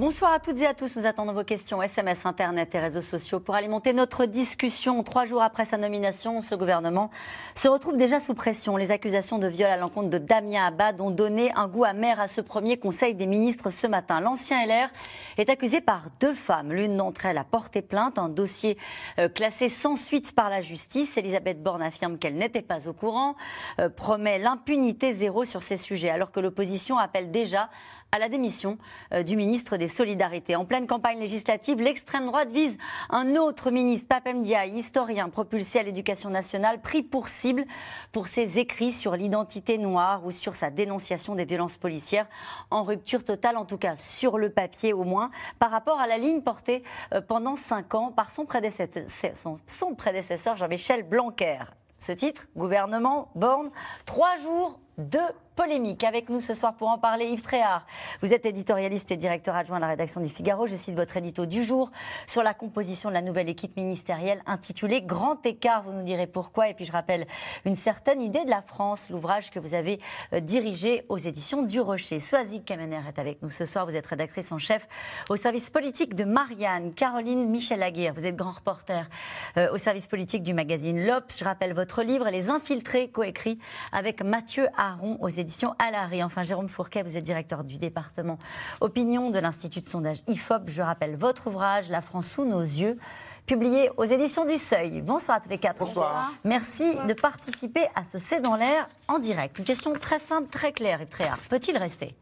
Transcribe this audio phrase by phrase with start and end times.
[0.00, 0.96] Bonsoir à toutes et à tous.
[0.96, 5.02] Nous attendons vos questions SMS, Internet et réseaux sociaux pour alimenter notre discussion.
[5.02, 7.10] Trois jours après sa nomination, ce gouvernement
[7.54, 8.78] se retrouve déjà sous pression.
[8.78, 12.28] Les accusations de viol à l'encontre de Damien Abad ont donné un goût amer à
[12.28, 14.20] ce premier Conseil des ministres ce matin.
[14.20, 14.88] L'ancien LR
[15.36, 16.72] est accusé par deux femmes.
[16.72, 18.78] L'une d'entre elles a porté plainte, un dossier
[19.18, 21.18] euh, classé sans suite par la justice.
[21.18, 23.36] Elisabeth Borne affirme qu'elle n'était pas au courant,
[23.78, 27.68] euh, promet l'impunité zéro sur ces sujets, alors que l'opposition appelle déjà
[28.12, 28.78] à la démission
[29.12, 30.56] euh, du ministre des Solidarités.
[30.56, 32.76] En pleine campagne législative, l'extrême droite vise
[33.08, 37.64] un autre ministre, Papem Ndiaye, historien propulsé à l'éducation nationale, pris pour cible
[38.12, 42.26] pour ses écrits sur l'identité noire ou sur sa dénonciation des violences policières,
[42.70, 46.18] en rupture totale, en tout cas sur le papier au moins, par rapport à la
[46.18, 51.58] ligne portée euh, pendant cinq ans par son prédécesseur, Jean-Michel Blanquer.
[51.98, 53.70] Ce titre, gouvernement, borne,
[54.06, 55.20] trois jours de
[55.56, 56.04] polémique.
[56.04, 57.86] Avec nous ce soir pour en parler, Yves Tréhard.
[58.22, 60.66] Vous êtes éditorialiste et directeur adjoint à la rédaction du Figaro.
[60.66, 61.90] Je cite votre édito du jour
[62.26, 65.82] sur la composition de la nouvelle équipe ministérielle intitulée Grand écart.
[65.82, 66.68] Vous nous direz pourquoi.
[66.68, 67.26] Et puis je rappelle
[67.64, 70.00] une certaine idée de la France, l'ouvrage que vous avez
[70.32, 72.18] euh, dirigé aux éditions du Rocher.
[72.18, 73.86] Soazic Kamener est avec nous ce soir.
[73.86, 74.86] Vous êtes rédactrice en chef
[75.28, 76.94] au service politique de Marianne.
[76.94, 79.08] Caroline Michel Aguirre, vous êtes grand reporter
[79.56, 81.36] euh, au service politique du magazine L'Obs.
[81.38, 83.58] Je rappelle votre livre Les Infiltrés, coécrit
[83.92, 86.22] avec Mathieu Aron aux éditions à l'arrêt.
[86.22, 88.38] Enfin, Jérôme Fourquet, vous êtes directeur du département
[88.80, 90.68] opinion de l'Institut de sondage IFOP.
[90.68, 92.98] Je rappelle votre ouvrage, La France sous nos yeux
[93.46, 95.00] publié aux éditions du Seuil.
[95.00, 95.78] Bonsoir à tous les quatre.
[95.78, 96.32] Bonsoir.
[96.44, 99.58] Merci de participer à ce C'est dans l'air en direct.
[99.58, 101.40] Une question très simple, très claire et très rare.
[101.48, 102.14] Peut-il rester?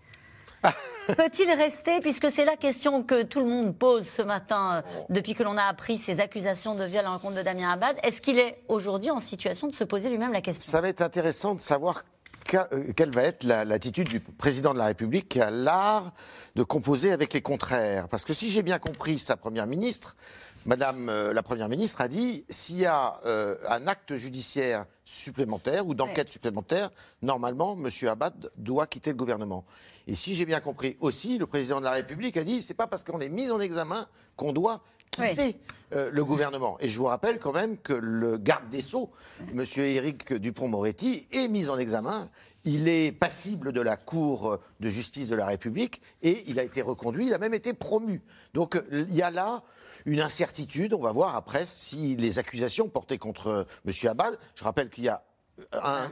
[1.09, 5.35] Peut-il rester, puisque c'est la question que tout le monde pose ce matin, euh, depuis
[5.35, 8.39] que l'on a appris ces accusations de viol à l'encontre de Damien Abad, est-ce qu'il
[8.39, 10.71] est aujourd'hui en situation de se poser lui-même la question?
[10.71, 12.05] Ça va être intéressant de savoir
[12.49, 16.13] quelle va être l'attitude du président de la République qui a l'art
[16.57, 18.09] de composer avec les contraires?
[18.09, 20.17] Parce que si j'ai bien compris sa première ministre,
[20.67, 25.87] Madame euh, la Première ministre a dit s'il y a euh, un acte judiciaire supplémentaire
[25.87, 26.91] ou d'enquête supplémentaire,
[27.23, 27.89] normalement, M.
[28.09, 29.65] Abad doit quitter le gouvernement.
[30.07, 32.87] Et si j'ai bien compris aussi, le président de la République a dit c'est pas
[32.87, 35.57] parce qu'on est mis en examen qu'on doit quitter
[35.91, 36.77] le gouvernement.
[36.81, 39.11] Et je vous rappelle quand même que le garde des Sceaux,
[39.53, 39.65] M.
[39.77, 42.29] Éric Dupont-Moretti, est mis en examen
[42.65, 46.83] il est passible de la Cour de justice de la République et il a été
[46.83, 48.23] reconduit, il a même été promu.
[48.53, 49.63] Donc il y a là
[50.05, 50.93] une incertitude.
[50.93, 53.93] On va voir après si les accusations portées contre M.
[54.11, 55.25] Abad, je rappelle qu'il y a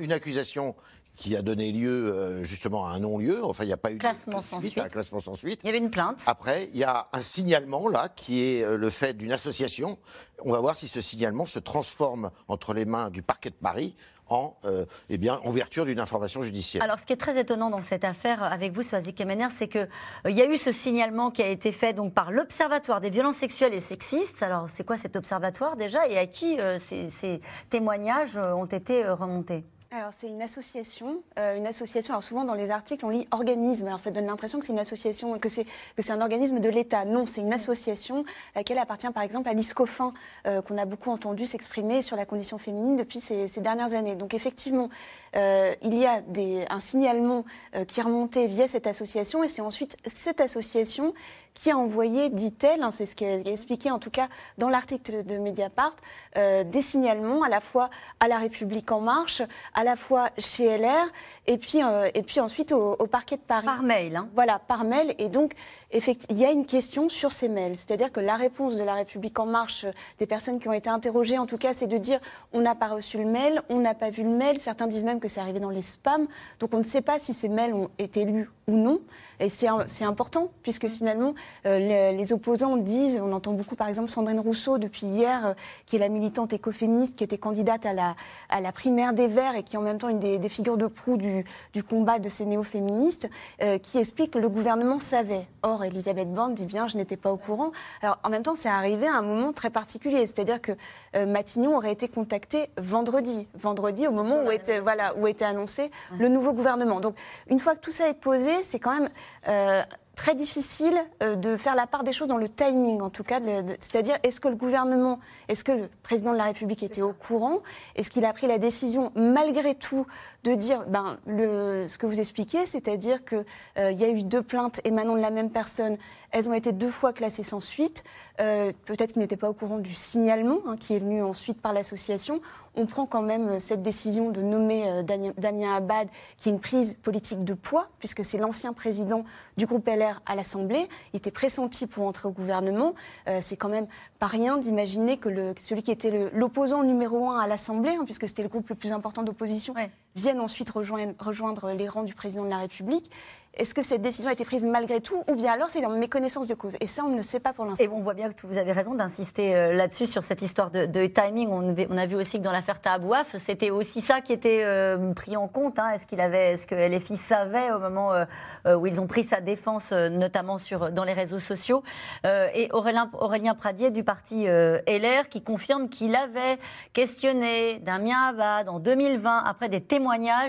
[0.01, 0.75] une accusation
[1.17, 3.43] qui a donné lieu euh, justement à un non-lieu.
[3.45, 5.61] Enfin, il n'y a pas eu classement sans suite, un classement sans suite.
[5.65, 6.21] Il y avait une plainte.
[6.27, 9.99] Après, il y a un signalement là qui est euh, le fait d'une association.
[10.45, 13.97] On va voir si ce signalement se transforme entre les mains du parquet de Paris
[14.29, 16.83] en, euh, eh bien, en vertu d'une information judiciaire.
[16.83, 19.89] Alors, ce qui est très étonnant dans cette affaire avec vous, Soazic Kemener, c'est qu'il
[20.29, 23.37] il y a eu ce signalement qui a été fait donc, par l'Observatoire des violences
[23.37, 24.43] sexuelles et sexistes.
[24.43, 27.41] Alors, c'est quoi cet observatoire déjà et à qui ces, ces,
[27.71, 29.65] témoignages ont été remontés?
[29.93, 32.13] Alors c'est une association, euh, une association.
[32.13, 33.87] Alors souvent dans les articles on lit organisme.
[33.87, 36.69] Alors ça donne l'impression que c'est une association, que c'est que c'est un organisme de
[36.69, 37.05] l'État.
[37.05, 38.25] Non, c'est une association
[38.57, 40.13] laquelle appartient par exemple à l'ISCOFIN
[40.47, 44.17] euh, qu'on a beaucoup entendu s'exprimer sur la condition féminine depuis ces, ces dernières années.
[44.17, 44.91] Donc effectivement,
[45.37, 47.45] euh, il y a des, un signalement
[47.87, 51.15] qui est remonté via cette association et c'est ensuite cette association
[51.57, 54.29] qui a envoyé, dit-elle, hein, c'est ce qui est expliqué en tout cas
[54.59, 55.97] dans l'article de Mediapart,
[56.37, 57.89] euh, des signalements à la fois
[58.21, 59.41] à la République en marche,
[59.75, 61.07] à la fois chez LR,
[61.47, 63.65] et puis, euh, et puis ensuite au, parquet de Paris.
[63.65, 64.17] Par mail.
[64.17, 64.29] Hein.
[64.35, 65.15] Voilà, par mail.
[65.19, 65.53] Et donc,
[65.93, 67.77] il y a une question sur ces mails.
[67.77, 69.87] C'est-à-dire que la réponse de la République en marche,
[70.19, 72.21] des personnes qui ont été interrogées, en tout cas, c'est de dire
[72.53, 74.59] on n'a pas reçu le mail, on n'a pas vu le mail.
[74.59, 76.27] Certains disent même que c'est arrivé dans les spams.
[76.61, 79.01] Donc on ne sait pas si ces mails ont été lus ou non.
[79.39, 81.35] Et c'est important, puisque finalement,
[81.67, 81.79] euh,
[82.13, 85.99] les, opposants disent, on entend beaucoup par exemple Sandrine Rousseau depuis hier, euh, qui est
[85.99, 89.83] la militante écoféministe, qui était candidate à la, primaire des Verts et qui est en
[89.83, 91.45] même temps une des, figures de proue du,
[91.89, 93.29] combat de ces néo-féministes,
[93.63, 95.47] euh, qui explique que le gouvernement savait.
[95.63, 97.73] Or, Elisabeth Borne dit bien, je n'étais pas au courant.
[98.03, 100.73] Alors en même temps, c'est arrivé à un moment très particulier, c'est-à-dire que
[101.15, 106.29] Matignon aurait été contacté vendredi, vendredi au moment où était, voilà, où était annoncé le
[106.29, 107.01] nouveau gouvernement.
[107.01, 107.17] Donc
[107.49, 109.09] une fois que tout ça est posé, c'est quand même
[109.49, 109.83] euh,
[110.17, 113.39] très difficile euh, de faire la part des choses dans le timing, en tout cas.
[113.79, 117.61] C'est-à-dire, est-ce que le gouvernement, est-ce que le président de la République était au courant?
[117.95, 120.07] Est-ce qu'il a pris la décision, malgré tout,
[120.43, 123.45] de dire ben, le, ce que vous expliquez, c'est-à-dire qu'il
[123.79, 125.99] euh, y a eu deux plaintes émanant de la même personne,
[126.31, 128.05] elles ont été deux fois classées sans suite.
[128.41, 131.73] Euh, peut-être qu'il n'était pas au courant du signalement hein, qui est venu ensuite par
[131.73, 132.41] l'association.
[132.75, 136.95] On prend quand même cette décision de nommer euh, Damien Abad, qui est une prise
[137.03, 139.25] politique de poids, puisque c'est l'ancien président
[139.57, 140.89] du groupe LR à l'Assemblée.
[141.15, 142.95] Il était pressenti pour entrer au gouvernement.
[143.29, 143.87] Euh, c'est quand même
[144.19, 148.43] pas rien d'imaginer que celui qui était l'opposant numéro un à l'Assemblée, hein, puisque c'était
[148.43, 149.75] le groupe le plus important d'opposition,
[150.17, 153.11] vienne ensuite rejoindre, les rangs du président de la République.
[153.59, 156.47] Est-ce que cette décision a été prise malgré tout ou bien alors c'est en méconnaissance
[156.47, 156.77] de cause?
[156.79, 157.83] Et ça, on ne le sait pas pour l'instant.
[157.83, 161.07] Et on voit bien que vous avez raison d'insister euh, là-dessus, sur cette histoire de,
[161.07, 161.49] timing.
[161.49, 165.39] On, a vu aussi que dans l'affaire Tahabouaf, c'était aussi ça qui était euh, pris
[165.39, 165.79] en compte.
[165.79, 165.89] Hein.
[165.95, 169.41] Est-ce qu'il avait, est-ce que LFI savait au moment euh, où ils ont pris sa
[169.41, 171.83] défense, notamment sur, dans les réseaux sociaux?
[172.25, 176.59] Et Aurélien, Aurélien, Pradier du parti LR qui confirme qu'il avait
[176.93, 180.06] questionné Damien Abad en 2020 après des témoignages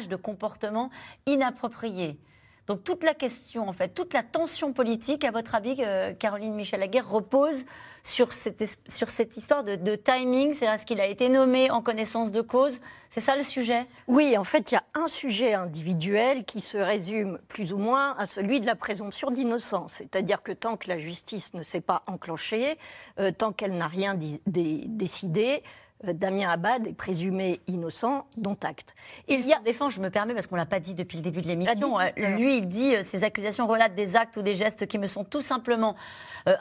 [0.07, 0.89] de comportements
[1.25, 2.18] inappropriés.
[2.68, 6.54] Donc toute la question, en fait, toute la tension politique, à votre avis, euh, Caroline
[6.54, 7.63] Michel-Laguerre, repose
[8.04, 11.81] sur cette, sur cette histoire de, timing C'est à ce qu'il a été nommé en
[11.81, 12.80] connaissance de cause?
[13.09, 13.86] C'est ça le sujet?
[14.07, 18.15] Oui, en fait, il y a un sujet individuel qui se résume plus ou moins
[18.18, 19.94] à celui de la présomption d'innocence.
[19.94, 22.77] C'est-à-dire que tant que la justice ne s'est pas enclenchée,
[23.19, 24.15] euh, tant qu'elle n'a rien
[24.45, 25.63] décidé,
[26.03, 28.95] Damien Abad est présumé innocent, dont acte.
[29.27, 31.41] Il y a défend, je me permets parce qu'on l'a pas dit depuis le début
[31.41, 31.99] de l'émission.
[31.99, 35.07] Euh, lui, il dit euh, ces accusations relatent des actes ou des gestes qui me
[35.07, 35.95] sont tout simplement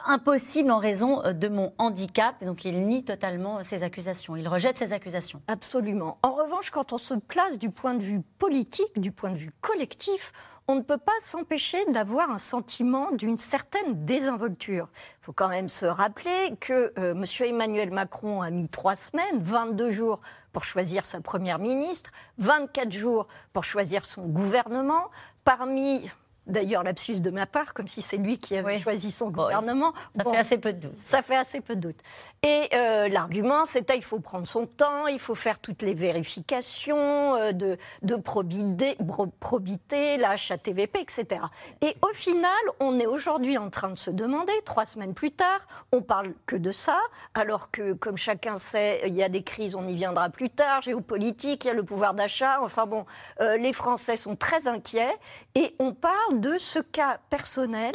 [0.05, 2.43] impossibles en raison de mon handicap.
[2.43, 4.35] Donc il nie totalement ces accusations.
[4.35, 5.41] Il rejette ces accusations.
[5.47, 6.17] Absolument.
[6.23, 9.51] En revanche, quand on se place du point de vue politique, du point de vue
[9.61, 10.33] collectif,
[10.69, 14.89] on ne peut pas s'empêcher d'avoir un sentiment d'une certaine désinvolture.
[15.21, 17.23] Il faut quand même se rappeler que euh, M.
[17.39, 20.19] Emmanuel Macron a mis trois semaines, 22 jours
[20.51, 25.09] pour choisir sa première ministre, 24 jours pour choisir son gouvernement.
[25.45, 26.09] Parmi
[26.47, 29.93] D'ailleurs, lapsus de ma part, comme si c'est lui qui avait choisi son gouvernement.
[30.15, 30.97] Ça fait assez peu de doute.
[31.03, 31.99] Ça fait assez peu de doute.
[32.43, 37.35] Et euh, l'argument, c'était il faut prendre son temps, il faut faire toutes les vérifications
[37.35, 38.97] euh, de, de probité,
[39.39, 41.41] probité, la HATVP, etc.
[41.81, 45.59] Et au final, on est aujourd'hui en train de se demander, trois semaines plus tard,
[45.91, 46.99] on parle que de ça,
[47.33, 50.81] alors que, comme chacun sait, il y a des crises, on y viendra plus tard,
[50.81, 53.05] géopolitique, il y a le pouvoir d'achat, enfin bon,
[53.41, 55.13] euh, les Français sont très inquiets,
[55.55, 57.93] et on parle de ce cas personnel,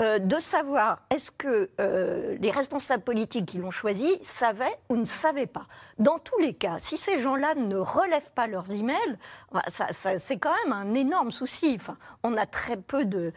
[0.00, 5.04] euh, de savoir est-ce que euh, les responsables politiques qui l'ont choisi savaient ou ne
[5.04, 5.66] savaient pas.
[5.98, 9.18] Dans tous les cas, si ces gens-là ne relèvent pas leurs emails,
[9.52, 11.78] bah, c'est quand même un énorme souci.
[12.22, 13.32] On a très peu de,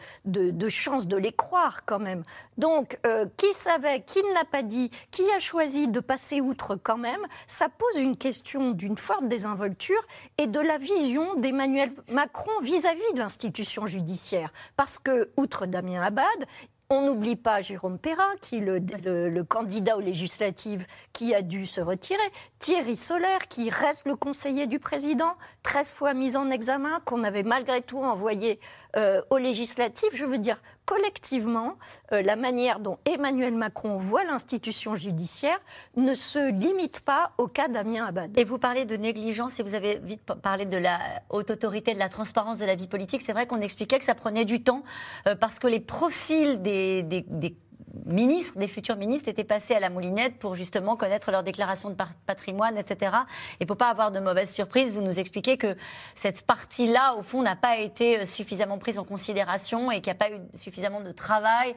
[0.68, 2.22] chances de les croire quand même.
[2.58, 6.76] Donc, euh, qui savait, qui ne l'a pas dit, qui a choisi de passer outre
[6.76, 10.00] quand même, ça pose une question d'une forte désinvolture
[10.38, 14.45] et de la vision d'Emmanuel Macron vis à -vis de l'institution judiciaire.
[14.76, 16.46] Parce que, outre Damien Abad,
[16.88, 21.80] on n'oublie pas Jérôme Perrin, qui est le, candidat aux législatives qui a dû se
[21.80, 22.22] retirer.
[22.60, 25.34] Thierry Solaire, qui reste le conseiller du président,
[25.64, 28.60] 13 fois mis en examen, qu'on avait malgré tout envoyé
[28.96, 30.10] euh, aux législatives.
[30.14, 31.74] Je veux dire, collectivement,
[32.12, 35.58] euh, la manière dont Emmanuel Macron voit l'institution judiciaire
[35.96, 38.36] ne se limite pas au cas Damien Abad.
[38.38, 40.98] Et vous parlez de négligence et vous avez vite parlé de la
[41.28, 43.22] haute autorité, de la transparence de la vie politique.
[43.22, 44.84] C'est vrai qu'on expliquait que ça prenait du temps
[45.26, 47.56] euh, parce que les profils des, des
[48.04, 51.96] ministres, des futurs ministres, étaient passés à la moulinette pour justement connaître leur déclaration de
[52.26, 53.16] patrimoine, etc.
[53.60, 55.76] Et pour pas avoir de mauvaises surprises, vous nous expliquez que
[56.14, 60.18] cette partie-là, au fond, n'a pas été euh, suffisamment prise en considération et qu'il n'y
[60.18, 61.74] a pas eu suffisamment de travail.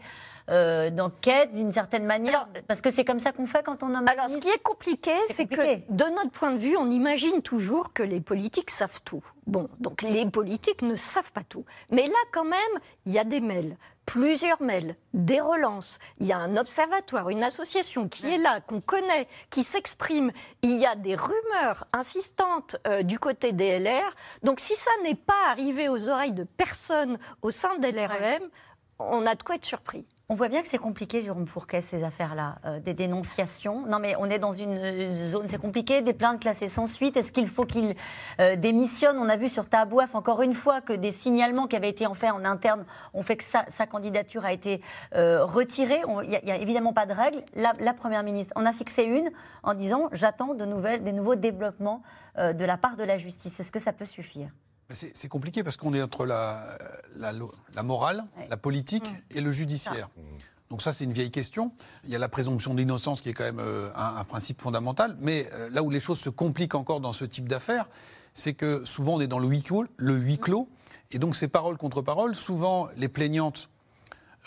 [0.50, 4.08] Euh, d'enquête d'une certaine manière Parce que c'est comme ça qu'on fait quand on nomme
[4.08, 7.94] Alors, ce qui est compliqué, c'est que de notre point de vue, on imagine toujours
[7.94, 9.24] que les politiques savent tout.
[9.46, 11.66] Bon, donc les politiques ne savent pas tout.
[11.92, 12.60] Mais là, quand même,
[13.06, 13.78] il y a des mails
[14.10, 16.00] plusieurs mails, des relances.
[16.20, 20.32] Il y a un observatoire, une association qui est là, qu'on connaît, qui s'exprime.
[20.64, 24.16] Il y a des rumeurs insistantes euh, du côté des LR.
[24.42, 28.50] Donc si ça n'est pas arrivé aux oreilles de personne au sein des LREM,
[28.98, 30.08] on a de quoi être surpris.
[30.32, 33.88] On voit bien que c'est compliqué, Jérôme Fourquet, ces affaires-là, euh, des dénonciations.
[33.88, 37.18] Non, mais on est dans une zone, c'est compliqué, des plaintes classées sans suite.
[37.18, 37.96] Est-ce qu'il faut qu'il
[38.40, 39.18] euh, démissionne?
[39.18, 42.14] On a vu sur Tabouaf, encore une fois, que des signalements qui avaient été en
[42.14, 44.84] fait en interne ont fait que sa, candidature a été
[45.16, 46.02] euh, retirée.
[46.22, 47.42] Il n'y a, évidemment pas de règle.
[47.56, 49.32] La, la, Première ministre en a fixé une
[49.64, 52.04] en disant J'attends de nouvelles, des nouveaux développements
[52.38, 53.60] de la part de la justice.
[53.60, 54.52] Est-ce que ça peut suffire?
[54.92, 56.78] C'est compliqué parce qu'on est entre la,
[57.18, 59.38] la, morale, la politique mmh.
[59.38, 60.10] et le judiciaire.
[60.18, 60.22] Mmh.
[60.70, 61.72] Donc ça, c'est une vieille question.
[62.04, 65.16] Il y a la présomption d'innocence qui est quand même euh, un, principe fondamental.
[65.20, 67.88] Mais euh, là où les choses se compliquent encore dans ce type d'affaires,
[68.34, 70.70] c'est que souvent on est dans le huis clos, le huis clos
[71.12, 72.36] et donc c'est parole contre parole.
[72.36, 73.70] Souvent, les plaignantes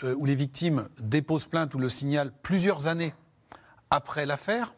[0.03, 3.13] euh, ou les victimes déposent plainte ou le signalent plusieurs années
[3.89, 4.73] après l'affaire.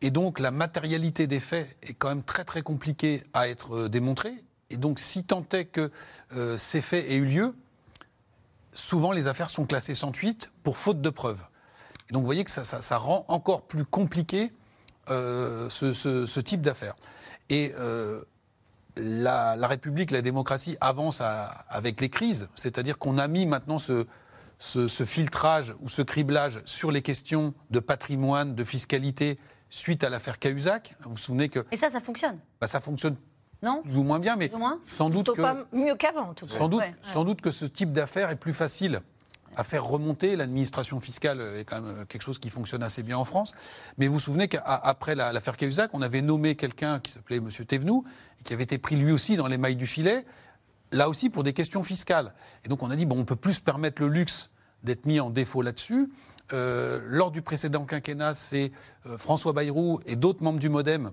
[0.00, 4.44] Et donc la matérialité des faits est quand même très très compliquée à être démontrée.
[4.70, 5.90] Et donc si tant est que
[6.56, 7.54] ces faits aient eu lieu,
[8.72, 11.42] souvent les affaires sont classées sans fuite pour faute de preuves.
[12.08, 14.50] Et donc vous voyez que ça, rend encore plus compliqué
[15.10, 16.94] euh, ce, type d'affaires.
[17.50, 18.22] Et euh,
[18.96, 21.22] la, République, la démocratie avance
[21.68, 24.06] avec les crises, c'est-à-dire qu'on a mis maintenant ce,
[25.04, 29.38] filtrage ou ce criblage sur les questions de patrimoine, de fiscalité
[29.70, 30.96] suite à l'affaire Cahuzac.
[31.00, 31.66] Vous vous souvenez que...
[31.70, 33.16] Et ça, ça fonctionne bah, Ça fonctionne
[33.62, 34.50] non Plus ou moins bien, mais
[34.84, 35.42] sans doute que.
[35.42, 39.00] Pas mieux qu'avant, tout sans doute, sans doute que ce type d'affaires est plus facile
[39.56, 40.36] à faire remonter.
[40.36, 43.52] L'administration fiscale est quand même quelque chose qui fonctionne assez bien en France.
[43.98, 47.48] Mais vous vous souvenez qu'après l'affaire Cahuzac, on avait nommé quelqu'un qui s'appelait M.
[47.50, 48.04] Thévenoud,
[48.40, 50.24] et qui avait été pris lui aussi dans les mailles du filet,
[50.92, 52.32] là aussi pour des questions fiscales.
[52.64, 54.50] Et donc on a dit, bon, on peut plus se permettre le luxe
[54.84, 56.08] d'être mis en défaut là-dessus.
[56.52, 58.72] Euh, lors du précédent quinquennat, c'est
[59.06, 61.10] euh, François Bayrou et d'autres membres du Modem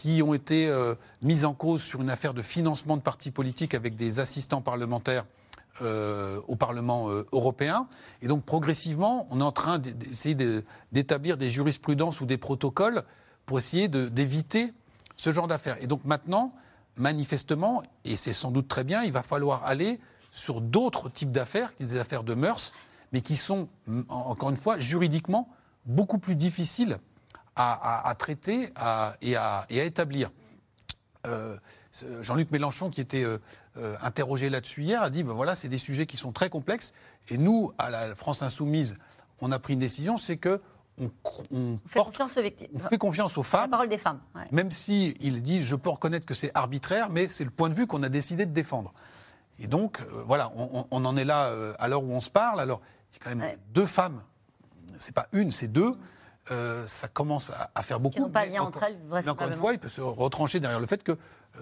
[0.00, 3.74] qui ont été euh, mises en cause sur une affaire de financement de partis politiques
[3.74, 5.24] avec des assistants parlementaires
[5.82, 7.88] euh, au Parlement euh, européen.
[8.22, 10.36] Et donc progressivement, on est en train d'essayer
[10.92, 13.02] d'établir des jurisprudences ou des protocoles
[13.44, 14.72] pour essayer d'éviter
[15.16, 15.76] ce genre d'affaires.
[15.82, 16.52] Et donc maintenant,
[16.96, 19.98] manifestement, et c'est sans doute très bien, il va falloir aller
[20.30, 22.72] sur d'autres types d'affaires, des affaires de mœurs,
[23.12, 23.68] mais qui sont,
[24.08, 25.48] encore une fois, juridiquement
[25.86, 26.98] beaucoup plus difficiles
[27.58, 28.72] à, traiter
[29.20, 30.30] et, à, établir.
[31.26, 31.56] Euh,
[32.20, 33.38] Jean-Luc Mélenchon, qui était euh,
[33.76, 36.92] euh, interrogé là-dessus hier, a dit ben voilà, c'est des sujets qui sont très complexes.
[37.28, 38.98] Et nous, à la France Insoumise,
[39.40, 40.60] on a pris une décision c'est que
[41.00, 42.68] on, fait confiance aux victimes.
[42.74, 43.62] On fait confiance aux femmes.
[43.62, 44.20] La parole des femmes.
[44.50, 47.74] Même si il dit je peux reconnaître que c'est arbitraire, mais c'est le point de
[47.74, 48.92] vue qu'on a décidé de défendre.
[49.60, 52.60] Et donc, voilà, on, en est là à l'heure où on se parle.
[52.60, 54.20] Alors, il y a quand même deux femmes.
[54.98, 55.96] C'est pas une, c'est deux.
[56.50, 58.24] Euh, ça commence à, faire beaucoup.
[58.24, 60.86] Qui pas lien entre elles, mais encore une fois, il peut se retrancher derrière le
[60.86, 61.16] fait que euh,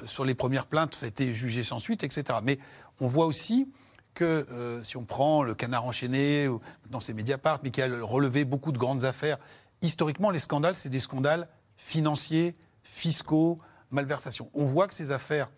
[0.05, 2.39] sur les premières plaintes, ça a été jugé sans suite, etc.
[2.43, 2.59] Mais
[3.01, 3.69] on voit aussi
[4.15, 6.49] que euh, si on prend le canard enchaîné,
[6.91, 9.39] dans ces Mediapart, mais qui a relevé beaucoup de grandes affaires,
[9.83, 13.57] historiquement, les scandales, c'est des scandales financiers, fiscaux,
[13.91, 14.51] malversations.
[14.55, 15.51] On voit que ces affaires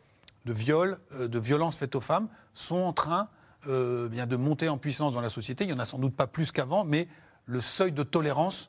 [0.47, 3.29] de viol, de violence faites aux femmes, sont en train
[3.67, 5.65] bien de monter en puissance dans la société.
[5.65, 7.07] Il n'y en a sans doute pas plus qu'avant, mais
[7.45, 8.69] le seuil de tolérance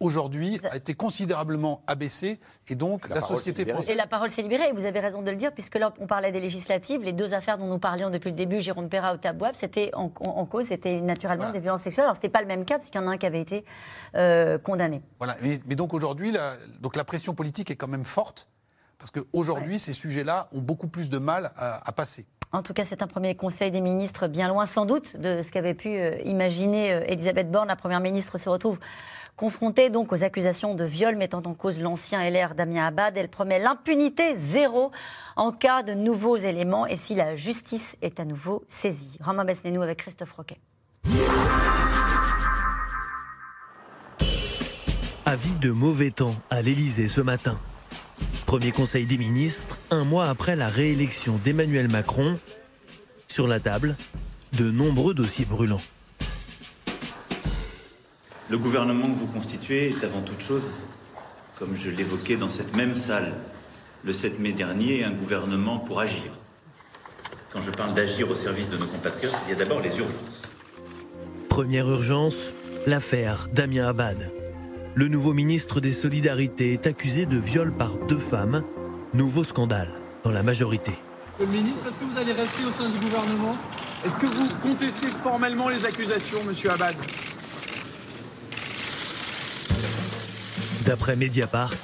[0.00, 2.38] aujourd'hui a été considérablement abaissée
[2.68, 3.90] et donc la, société française.
[3.90, 6.32] Et la parole s'est libérée, vous avez raison de le dire, puisque là on parlait
[6.32, 9.54] des législatives, les deux affaires dont nous parlions depuis le début, Jérôme Perra ou Tabouab,
[9.54, 12.04] c'était en, cause, c'était naturellement des violences sexuelles.
[12.04, 13.64] Alors c'était pas le même cas, puisqu'il y en a un qui avait été
[14.14, 15.02] euh, condamné.
[15.18, 18.48] Voilà, mais, donc aujourd'hui, la, donc la pression politique est quand même forte,
[18.98, 22.26] parce qu'aujourd'hui, ces sujets-là ont beaucoup plus de mal à, passer.
[22.50, 25.52] En tout cas, c'est un premier conseil des ministres bien loin sans doute de ce
[25.52, 27.68] qu'avait pu euh, imaginer euh, Elisabeth Borne.
[27.68, 28.78] La première ministre se retrouve
[29.38, 33.60] Confrontée donc aux accusations de viol mettant en cause l'ancien LR Damien Abad, elle promet
[33.60, 34.90] l'impunité zéro
[35.36, 39.16] en cas de nouveaux éléments et si la justice est à nouveau saisie.
[39.22, 40.58] Romain Besnénou avec Christophe Roquet.
[45.24, 47.60] Avis de mauvais temps à l'Elysée ce matin.
[48.48, 52.38] Premier conseil des ministres, un mois après la réélection d'Emmanuel Macron.
[53.26, 53.94] Sur la table,
[54.56, 55.82] de nombreux dossiers brûlants.
[58.48, 60.64] Le gouvernement que vous constituez est avant toute chose,
[61.58, 63.34] comme je l'évoquais dans cette même salle
[64.02, 66.32] le 7 mai dernier, un gouvernement pour agir.
[67.52, 70.40] Quand je parle d'agir au service de nos compatriotes, il y a d'abord les urgences.
[71.50, 72.54] Première urgence,
[72.86, 74.32] l'affaire Damien Abad.
[74.98, 78.64] Le nouveau ministre des Solidarités est accusé de viol par deux femmes.
[79.14, 79.92] Nouveau scandale
[80.24, 80.90] dans la majorité.
[81.38, 83.56] Le ministre, est-ce que vous allez rester au sein du gouvernement?
[84.04, 86.96] Est-ce que vous contestez formellement les accusations, monsieur Abad?
[90.84, 91.76] D'après Mediapart,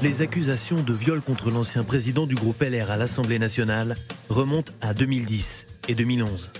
[0.00, 3.96] les accusations de viol contre l'ancien président du groupe LR à l'Assemblée nationale
[4.28, 6.52] remontent à 2010 et 2011.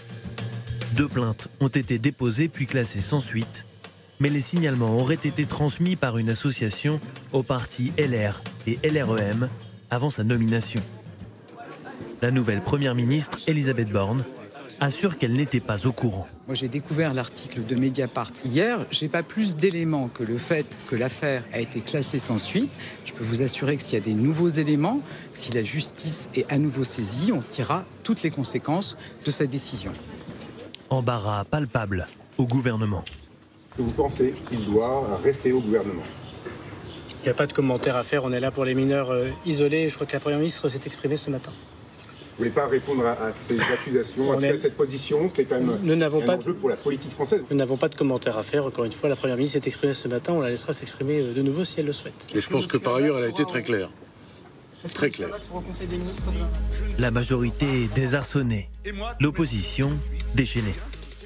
[0.94, 3.66] Deux plaintes ont été déposées puis classées sans suite,
[4.20, 7.00] mais les signalements auraient été transmis par une association
[7.32, 9.48] aux partis LR et LREM
[9.90, 10.82] avant sa nomination.
[12.22, 14.24] La nouvelle première ministre, Elisabeth Borne,
[14.80, 16.26] assure qu'elle n'était pas au courant.
[16.46, 18.86] Moi, j'ai découvert l'article de Mediapart hier.
[18.90, 22.70] J'ai pas plus d'éléments que le fait que l'affaire a été classée sans suite.
[23.04, 25.00] Je peux vous assurer que s'il y a des nouveaux éléments,
[25.34, 29.92] si la justice est à nouveau saisie, on tirera toutes les conséquences de cette décision.
[30.88, 32.06] Embarras palpable
[32.38, 33.04] au gouvernement.
[33.78, 36.02] Vous pensez qu'il doit rester au gouvernement
[37.20, 38.24] Il n'y a pas de commentaire à faire.
[38.24, 39.88] On est là pour les mineurs euh, isolés.
[39.90, 41.52] Je crois que la Première ministre s'est exprimée ce matin.
[42.38, 45.78] Vous voulez pas répondre à, à ces accusations, tout est- cette position, c'est quand même
[45.82, 47.42] Nous n'avons un pas- enjeu pour la politique française.
[47.50, 48.66] Nous n'avons pas de commentaire à faire.
[48.66, 50.34] Encore une fois, la Première ministre s'est exprimée ce matin.
[50.34, 52.28] On la laissera s'exprimer euh, de nouveau si elle le souhaite.
[52.34, 53.90] Et je pense que par ailleurs, elle a été très claire.
[54.94, 55.30] Très claire.
[56.98, 58.68] La majorité est désarçonnée,
[59.20, 59.90] l'opposition
[60.34, 60.74] déchaînée.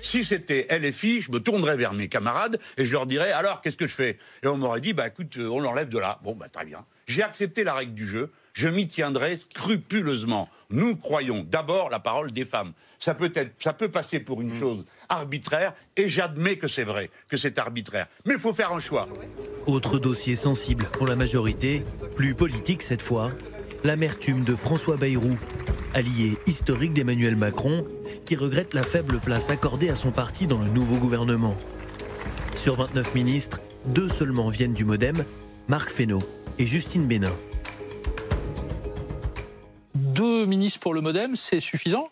[0.02, 3.76] Si c'était LFI, je me tournerais vers mes camarades et je leur dirais alors qu'est-ce
[3.76, 4.18] que je fais?
[4.42, 6.18] Et on m'aurait dit bah écoute, euh, on l'enlève de là.
[6.22, 6.84] Bon bah très bien.
[7.06, 8.30] J'ai accepté la règle du jeu.
[8.52, 10.48] Je m'y tiendrai scrupuleusement.
[10.70, 12.72] Nous croyons d'abord la parole des femmes.
[12.98, 17.10] Ça peut être, ça peut passer pour une chose arbitraire et j'admets que c'est vrai,
[17.28, 18.06] que c'est arbitraire.
[18.24, 19.08] Mais il faut faire un choix.
[19.66, 21.82] Autre dossier sensible pour la majorité,
[22.14, 23.32] plus politique cette fois,
[23.84, 25.36] l'amertume de François Bayrou,
[25.94, 27.86] allié historique d'Emmanuel Macron,
[28.24, 31.56] qui regrette la faible place accordée à son parti dans le nouveau gouvernement.
[32.54, 35.24] Sur 29 ministres, deux seulement viennent du Modem,
[35.68, 36.22] Marc Fesneau
[36.58, 37.32] et Justine Bénin.
[39.94, 42.08] Deux ministres pour le modem, c'est suffisant?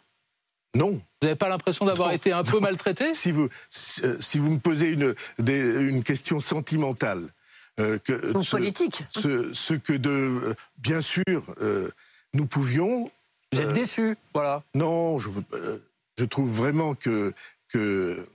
[0.75, 0.93] Non.
[0.93, 3.15] Vous n'avez pas l'impression d'avoir été un peu maltraité?
[3.15, 7.29] Si vous, si, euh, si vous me posez une, des- une question sentimentale,
[7.78, 9.04] euh, que, Ou ce- politique.
[9.14, 11.90] ce, ce que de, euh, bien sûr, euh,
[12.35, 13.11] nous pouvions.
[13.52, 14.62] Vous êtes euh, déçu, voilà.
[14.75, 15.78] Non, je, euh,
[16.18, 17.32] je trouve vraiment que,
[17.68, 18.26] que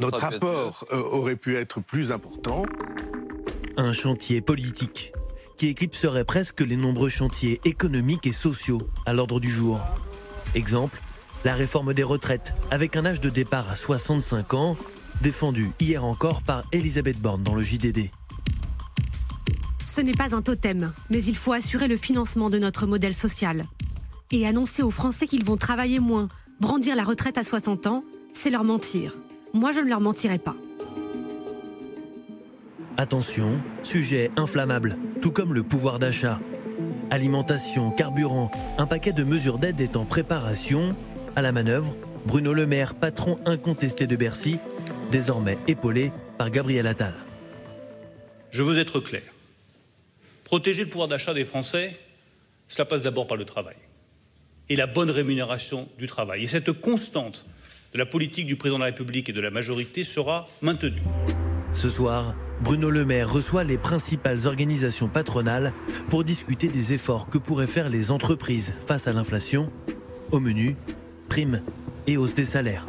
[0.00, 2.64] notre apport euh, aurait pu être plus important.
[3.76, 5.12] Un chantier politique
[5.56, 9.80] qui éclipserait presque les nombreux chantiers économiques et sociaux à l'ordre du jour.
[10.54, 11.00] Exemple,
[11.44, 14.76] la réforme des retraites avec un âge de départ à 65 ans,
[15.22, 18.10] défendu hier encore par Elisabeth Borne dans le JDD.
[19.86, 23.66] Ce n'est pas un totem, mais il faut assurer le financement de notre modèle social.
[24.30, 26.28] Et annoncer aux Français qu'ils vont travailler moins,
[26.60, 28.04] brandir la retraite à 60 ans,
[28.34, 29.16] c'est leur mentir.
[29.54, 30.56] Moi, je ne leur mentirai pas.
[32.98, 36.40] Attention, sujet inflammable, tout comme le pouvoir d'achat.
[37.10, 40.96] Alimentation, carburant, un paquet de mesures d'aide est en préparation.
[41.36, 41.94] À la manœuvre,
[42.26, 44.58] Bruno Le Maire, patron incontesté de Bercy,
[45.10, 47.14] désormais épaulé par Gabriel Attal.
[48.50, 49.22] Je veux être clair.
[50.44, 51.98] Protéger le pouvoir d'achat des Français,
[52.68, 53.76] cela passe d'abord par le travail
[54.68, 56.44] et la bonne rémunération du travail.
[56.44, 57.46] Et cette constante
[57.92, 61.02] de la politique du président de la République et de la majorité sera maintenue.
[61.72, 65.72] Ce soir, Bruno Le Maire reçoit les principales organisations patronales
[66.08, 69.70] pour discuter des efforts que pourraient faire les entreprises face à l'inflation.
[70.32, 70.76] Au menu,
[71.28, 71.62] primes
[72.06, 72.86] et hausse des salaires.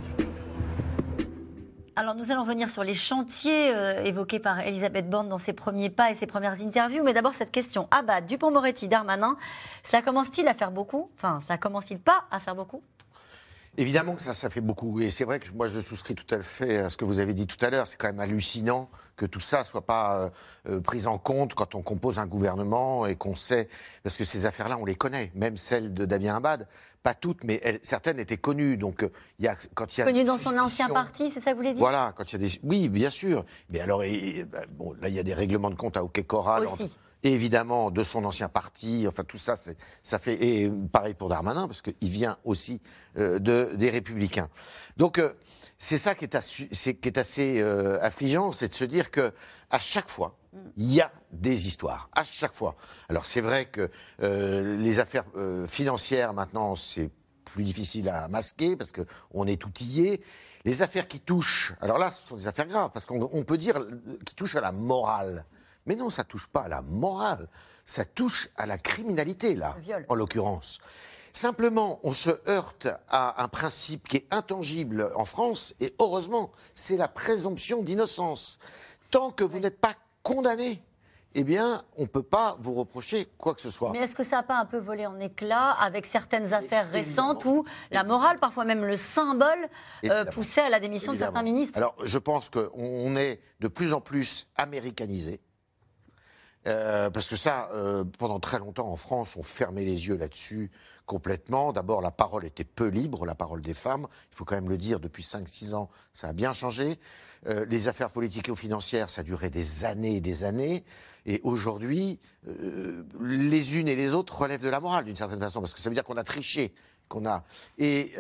[1.98, 5.90] Alors nous allons venir sur les chantiers euh, évoqués par Elisabeth Borne dans ses premiers
[5.90, 7.04] pas et ses premières interviews.
[7.04, 7.88] Mais d'abord cette question.
[7.90, 9.36] Abad, Dupont-Moretti, Darmanin,
[9.82, 11.10] cela commence-t-il à faire beaucoup?
[11.16, 12.84] Enfin, cela commence-t-il pas à faire beaucoup?
[13.78, 15.00] Évidemment que ça, ça fait beaucoup.
[15.02, 17.34] Et c'est vrai que moi, je souscris tout à fait à ce que vous avez
[17.34, 17.88] dit tout à l'heure.
[17.88, 20.30] C'est quand même hallucinant que tout ça soit pas euh,
[20.70, 23.70] euh, pris en compte quand on compose un gouvernement et qu'on sait.
[24.04, 25.32] Parce que ces affaires-là, on les connaît.
[25.34, 26.68] Même celle de Damien Abad.
[27.08, 28.76] Pas toutes, mais elles- certaines étaient connues.
[28.76, 30.06] Donc, euh, il y a, quand il y a.
[30.08, 31.80] Connu dans son ancien parti, c'est ça que vous voulez dire?
[31.80, 32.60] Voilà, quand il y a des.
[32.64, 33.46] Oui, bien sûr.
[33.70, 36.24] Mais alors, et- bah, bon, là, il y a des règlements de compte à Hockey
[36.24, 36.64] Coral.
[36.64, 36.92] Aussi.
[37.24, 39.06] Évidemment, de son ancien parti.
[39.08, 39.56] Enfin, tout ça,
[40.04, 40.44] ça fait.
[40.44, 42.80] Et pareil pour Darmanin, parce qu'il vient aussi
[43.18, 44.50] euh, de, des Républicains.
[44.98, 45.34] Donc, euh,
[45.80, 49.32] c'est ça qui est, assez euh, affligeant, c'est de se dire que
[49.70, 50.38] à chaque fois,
[50.78, 52.10] il y a des histoires.
[52.14, 52.76] À chaque fois.
[53.10, 55.26] Alors, c'est vrai que les affaires
[55.68, 57.12] financières, maintenant, c'est
[57.46, 60.22] plus difficile à masquer parce qu'on est outillé.
[60.66, 63.58] Les affaires qui touchent, alors là, ce sont des affaires graves parce qu'on on peut
[63.58, 63.80] dire
[64.26, 65.46] qui touchent à la morale.
[65.88, 67.48] Mais non, ça touche pas à la morale,
[67.86, 69.76] ça touche à la criminalité, là,
[70.10, 70.80] en l'occurrence.
[71.34, 76.98] Simplement, on se heurte à un principe qui est intangible en France, et heureusement, c'est
[76.98, 78.60] la présomption d'innocence.
[79.12, 80.84] Tant que vous n'êtes pas condamné,
[81.36, 83.92] eh bien, on ne peut pas vous reprocher quoi que ce soit.
[83.92, 87.46] Mais est-ce que ça n'a pas un peu volé en éclats avec certaines affaires récentes
[87.46, 89.70] où la morale, parfois même le symbole,
[90.06, 91.78] euh, poussait à la démission de certains ministres?
[91.78, 95.40] Alors, je pense qu'on on est de plus en plus américanisé.
[96.68, 100.70] Euh, parce que ça, euh, pendant très longtemps en France, on fermait les yeux là-dessus
[101.06, 101.72] complètement.
[101.72, 104.08] D'abord, la parole était peu libre, la parole des femmes.
[104.32, 107.00] Il faut quand même le dire, depuis 5-6 ans, ça a bien changé.
[107.48, 110.84] Euh, les affaires politiques et financières, ça duré des années et des années.
[111.26, 112.20] Et aujourd'hui,
[113.20, 115.90] les unes et les autres relèvent de la morale d'une certaine façon, parce que ça
[115.90, 116.74] veut dire qu'on a triché
[117.10, 117.44] qu'on a.
[117.78, 118.14] Et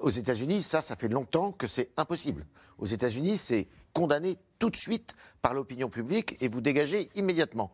[0.00, 2.46] aux États-Unis, ça, ça fait longtemps que c'est impossible.
[2.78, 7.72] Aux États-Unis, c'est condamné tout de suite par l'opinion publique et vous dégagez immédiatement.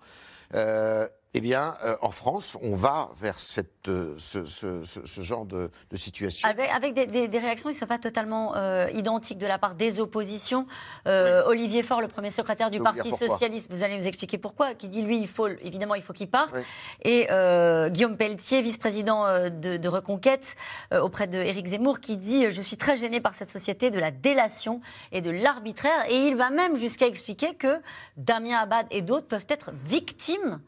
[0.54, 5.20] Euh, eh bien, euh, en France, on va vers cette, euh, ce, ce- ce- ce
[5.22, 6.46] genre de, de situation.
[6.46, 9.58] Avec, avec des, des- des réactions qui ne sont pas totalement euh, identiques de la
[9.58, 10.66] part des oppositions.
[11.06, 13.10] Euh, Olivier Faure, le premier secrétaire du Parti.
[13.10, 16.28] Socialiste, vous allez nous expliquer pourquoi, qui dit lui, il faut, évidemment, il faut qu'il
[16.28, 16.52] parte.
[16.54, 16.60] Oui.
[17.02, 20.54] Et euh, Guillaume Pelletier, vice-président de, de Reconquête,
[20.92, 23.98] euh, auprès de Éric Zemmour, qui dit Je suis très gêné par cette société de
[23.98, 26.04] la délation et de l'arbitraire.
[26.10, 27.80] Et il va même jusqu'à expliquer que
[28.18, 30.60] Damien Abad et d'autres peuvent être victimes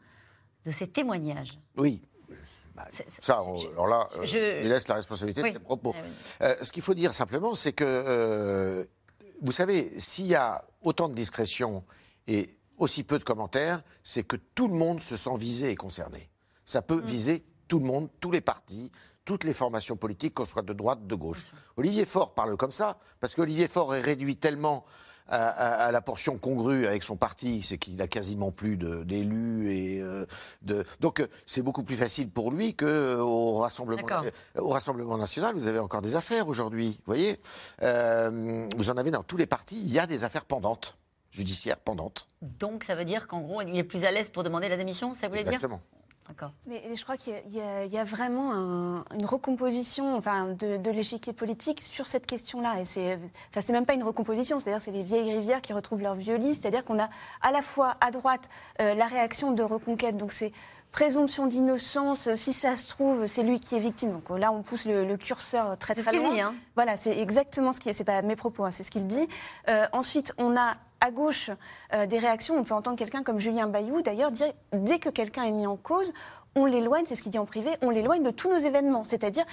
[0.65, 1.57] de ces témoignages.
[1.77, 2.01] Oui.
[2.75, 5.51] Bah, ça, on- alors là, euh, je- je lui laisse la responsabilité Oui.
[5.53, 5.93] de ses propos.
[5.97, 6.09] Eh oui.
[6.41, 8.83] Euh, ce qu'il faut dire simplement, c'est que, euh,
[9.41, 11.83] vous savez, s'il y a autant de discrétion
[12.27, 16.29] et aussi peu de commentaires, c'est que tout le monde se sent visé et concerné.
[16.65, 17.05] Ça peut Mm.
[17.05, 18.91] viser tout le monde, tous les partis,
[19.23, 21.45] toutes les formations politiques, qu'on soit de droite, de gauche.
[21.77, 24.85] Olivier Faure parle comme ça, parce qu'Olivier Faure est réduit tellement
[25.27, 29.71] à, à- à la portion congrue avec son parti, c'est qu'il a quasiment plus d'élus
[29.73, 30.25] et euh,
[30.61, 34.01] de donc euh, c'est beaucoup plus facile pour lui que euh, au rassemblement
[34.57, 35.55] au rassemblement national.
[35.55, 37.39] Vous avez encore des affaires aujourd'hui, vous voyez.
[37.81, 39.79] Euh, vous en avez dans tous les partis.
[39.81, 40.97] Il y a des affaires pendantes,
[41.31, 42.27] judiciaires pendantes.
[42.41, 45.13] Donc ça veut dire qu'en gros, il est plus à l'aise pour demander la démission,
[45.13, 45.53] ça voulait dire?
[45.53, 45.81] Exactement.
[46.27, 46.51] D'accord.
[46.65, 50.91] Mais je crois qu'il y a- y, y vraiment un- une recomposition enfin, de, de
[50.91, 52.79] l'échiquier politique sur cette question-là.
[52.81, 53.19] Et c'est,
[53.51, 56.37] enfin, c'est même pas une recomposition, c'est-à-dire c'est les vieilles rivières qui retrouvent leur vieux
[56.37, 56.55] lit.
[56.55, 57.09] C'est-à-dire qu'on a
[57.41, 58.49] à la fois à droite
[58.81, 60.51] euh, la réaction de Reconquête, donc c'est
[60.91, 64.11] présomption d'innocence, si ça se trouve, c'est lui qui est victime.
[64.13, 66.33] Donc euh, là, on pousse le, le curseur très très ce loin.
[66.33, 66.55] dit, hein.
[66.75, 67.93] Voilà, c'est exactement ce qui est.
[67.93, 69.27] C'est pas mes propos, hein, c'est ce qu'il dit.
[69.67, 70.73] Euh, ensuite, on a
[71.05, 71.51] à gauche
[71.93, 72.57] euh, des réactions.
[72.57, 75.77] On peut entendre quelqu'un comme Julien Bayou, d'ailleurs, dire dès que quelqu'un est mis en
[75.77, 76.13] cause,
[76.55, 77.05] on l'éloigne.
[77.05, 77.71] C'est ce qu'il dit en privé.
[77.81, 79.03] On l'éloigne de tous nos événements.
[79.03, 79.45] C'est-à-dire,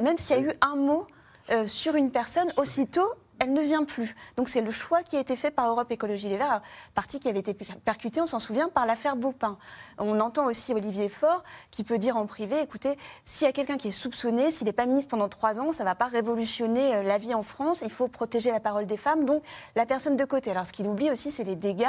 [0.00, 1.06] même s'il y a eu un mot
[1.50, 3.10] euh, sur une personne, aussitôt.
[3.42, 4.14] Elle ne vient plus.
[4.36, 6.60] Donc c'est le choix qui a été fait par Europe Écologie Les Verts,
[6.94, 9.56] parti qui avait été per- percuté, on s'en souvient, par l'affaire Baupin.
[9.96, 13.78] On entend aussi Olivier Faure qui peut dire en privé, écoutez, s'il y a quelqu'un
[13.78, 16.96] qui est soupçonné, s'il n'est pas ministre pendant trois ans, ça ne va pas révolutionner
[16.96, 19.42] euh, la vie en France, il faut protéger la parole des femmes, donc
[19.74, 20.50] la personne de côté.
[20.50, 21.86] Alors ce qu'il oublie aussi, c'est les dégâts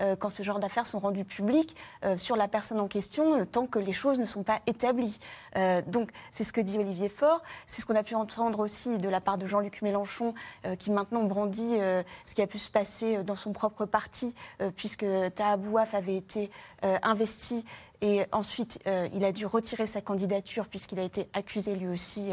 [0.00, 3.44] euh, quand ce genre d'affaires sont rendues publiques euh, sur la personne en question, euh,
[3.44, 5.20] tant que les choses ne sont pas établies.
[5.86, 9.08] Donc c'est ce que dit Olivier Faure, c'est ce qu'on a pu entendre aussi de
[9.10, 10.34] la part de Jean-Luc Mélenchon,
[10.78, 14.34] qui maintenant brandit euh, ce qui a pu se passer euh, dans son propre parti,
[14.62, 15.04] euh, puisque
[15.34, 16.50] Taha Bouaf avait été
[16.82, 17.64] investi
[18.00, 18.80] et ensuite,
[19.14, 22.32] il a dû retirer sa candidature puisqu'il a été accusé lui aussi,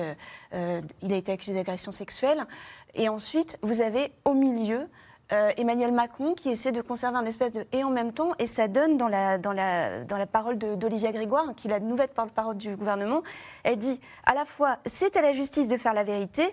[0.52, 2.46] il a été accusé d'agression sexuelle.
[2.94, 4.90] Et ensuite, vous avez au milieu
[5.30, 8.68] Emmanuel Macron qui essaie de conserver un espèce de et en même temps, et ça
[8.68, 12.58] donne dans la, dans la, dans la parole d'Olivia Grégoire, qui est la nouvelle porte-parole
[12.58, 13.22] du gouvernement,
[13.64, 16.44] elle dit à la fois c'est à la justice de faire la vérité.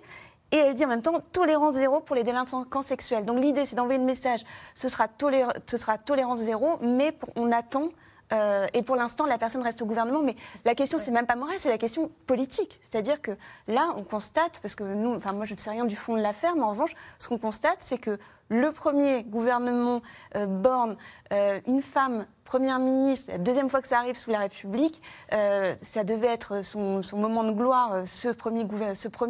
[0.51, 3.25] Et elle dit en même temps tolérance zéro pour les délinquants sexuels.
[3.25, 7.29] Donc l'idée, c'est d'envoyer le message ce sera, toléra- ce sera tolérance zéro, mais pour-
[7.37, 7.89] on attend
[8.33, 10.21] euh, et pour l'instant, la personne reste au gouvernement.
[10.23, 12.79] Mais la question, c'est même pas morale, c'est la question politique.
[12.83, 13.31] C'est-à-dire que
[13.69, 16.21] là, on constate, parce que nous, enfin moi, je ne sais rien du fond de
[16.21, 20.03] l'affaire, mais en revanche, ce qu'on constate, c'est que le premier gouvernement
[20.37, 20.97] euh, Borne,
[21.33, 25.03] euh, une femme première ministre, la deuxième fois que ça arrive sous la République,
[25.35, 28.67] euh, ça devait être son, moment de gloire, ce premier,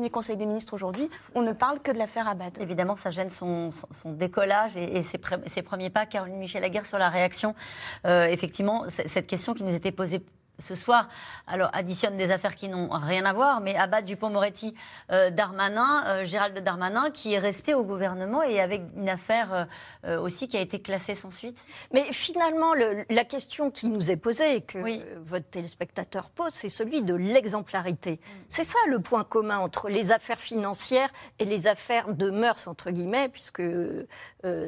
[0.08, 1.10] Conseil des ministres aujourd'hui.
[1.34, 2.56] On ne parle que de l'affaire Abad.
[2.60, 3.70] Évidemment, ça gêne son,
[4.04, 6.06] décollage et, ses, pre- ses premiers pas.
[6.06, 7.56] Caroline Michel-Aguerre sur la réaction.
[8.04, 10.22] Effectivement, cette question qui nous était posée
[10.58, 11.08] ce soir,
[11.46, 14.74] alors additionne des affaires qui n'ont rien à voir, mais Abad Dupont-Moretti,
[15.12, 19.68] euh, Darmanin, euh, Gérald Darmanin, qui est resté au gouvernement et avec une affaire
[20.04, 21.64] euh, aussi qui a été classée sans suite.
[21.92, 24.78] Mais finalement, le- la question qui nous est posée et que
[25.20, 28.20] votre téléspectateur pose, c'est celui de l'exemplarité.
[28.48, 32.90] C'est ça le point commun entre les affaires financières et les affaires de mœurs, entre
[32.90, 33.62] guillemets, puisque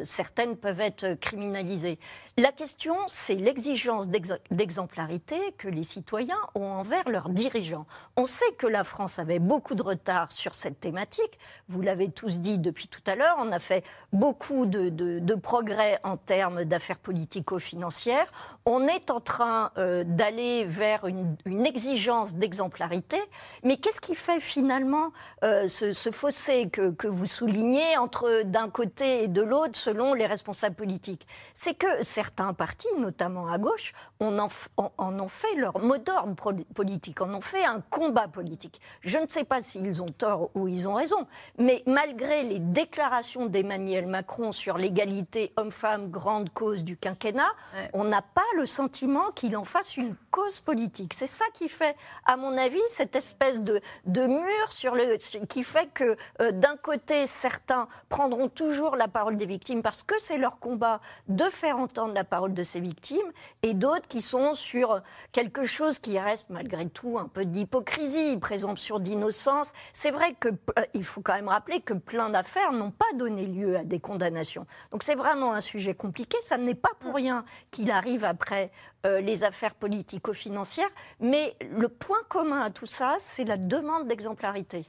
[0.05, 1.99] certaines peuvent être criminalisées.
[2.37, 7.87] La question, c'est l'exigence d'ex- d'exemplarité que les citoyens ont envers leurs dirigeants.
[8.17, 11.39] On sait que la France avait beaucoup de retard sur cette thématique.
[11.69, 13.37] Vous l'avez tous dit depuis tout à l'heure.
[13.39, 18.31] On a fait beaucoup de, de- progrès en termes d'affaires politico-financières.
[18.67, 23.19] On est en train euh, d'aller vers une, exigence d'exemplarité.
[23.63, 25.13] Mais qu'est-ce qui fait finalement
[25.45, 30.27] euh, ce, fossé que, que vous soulignez entre d'un côté et de l'autre selon les
[30.27, 31.27] responsables politiques?
[31.55, 34.37] C'est que certains partis, notamment à gauche, en,
[34.77, 38.81] en ont fait leur mot d'ordre pro- politique, en ont fait un combat politique.
[39.01, 41.27] Je ne sais pas s'ils ont tort ou ils ont raison,
[41.59, 47.51] mais malgré les déclarations d'Emmanuel Macron sur l'égalité homme-femme, grande cause du quinquennat,
[47.93, 51.15] on n'a pas le sentiment qu'il en fasse une cause politique.
[51.15, 55.17] C'est ça qui fait, à mon avis, cette espèce de, de mur sur le,
[55.47, 60.15] qui fait que euh, d'un côté, certains prendront toujours la parole des victimes parce que
[60.21, 63.19] c'est leur combat de faire entendre la parole de ces victimes,
[63.63, 65.01] et d'autres qui sont sur
[65.33, 69.73] quelque chose qui reste malgré tout un peu d'hypocrisie, présomption d'innocence.
[69.93, 73.47] C'est vrai que euh, il faut quand même rappeler que plein d'affaires n'ont pas donné
[73.47, 74.67] lieu à des condamnations.
[74.93, 76.37] Donc c'est vraiment un sujet compliqué.
[76.47, 78.71] Ça n'est pas pour rien qu'il arrive après
[79.07, 80.91] euh, les affaires politico-financières.
[81.21, 84.85] Mais le point commun à tout ça, c'est la demande d'exemplarité.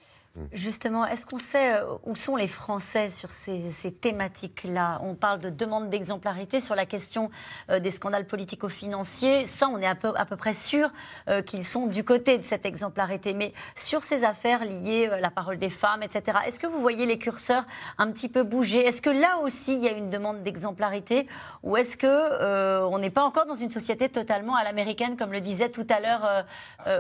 [0.54, 5.02] Justement, est-ce qu'on sait euh, où sont les Français sur ces, ces thématiques-là?
[5.04, 7.30] On parle de demande d'exemplarité sur la question
[7.70, 9.46] euh, des scandales politico-financiers.
[9.46, 10.90] Ça, on est à peu, à peu près sûr
[11.28, 13.34] euh, qu'ils sont du côté de cette exemplarité.
[13.34, 17.06] Mais sur ces affaires liées à la parole des femmes, etc., est-ce que vous voyez
[17.06, 17.66] les curseurs
[17.98, 18.88] un petit peu bouger?
[18.88, 21.28] Est-ce que là aussi, il y a une demande d'exemplarité?
[21.64, 25.42] Ou est-ce que on n'est pas encore dans une société totalement à l'américaine, comme le
[25.42, 26.46] disait tout à l'heure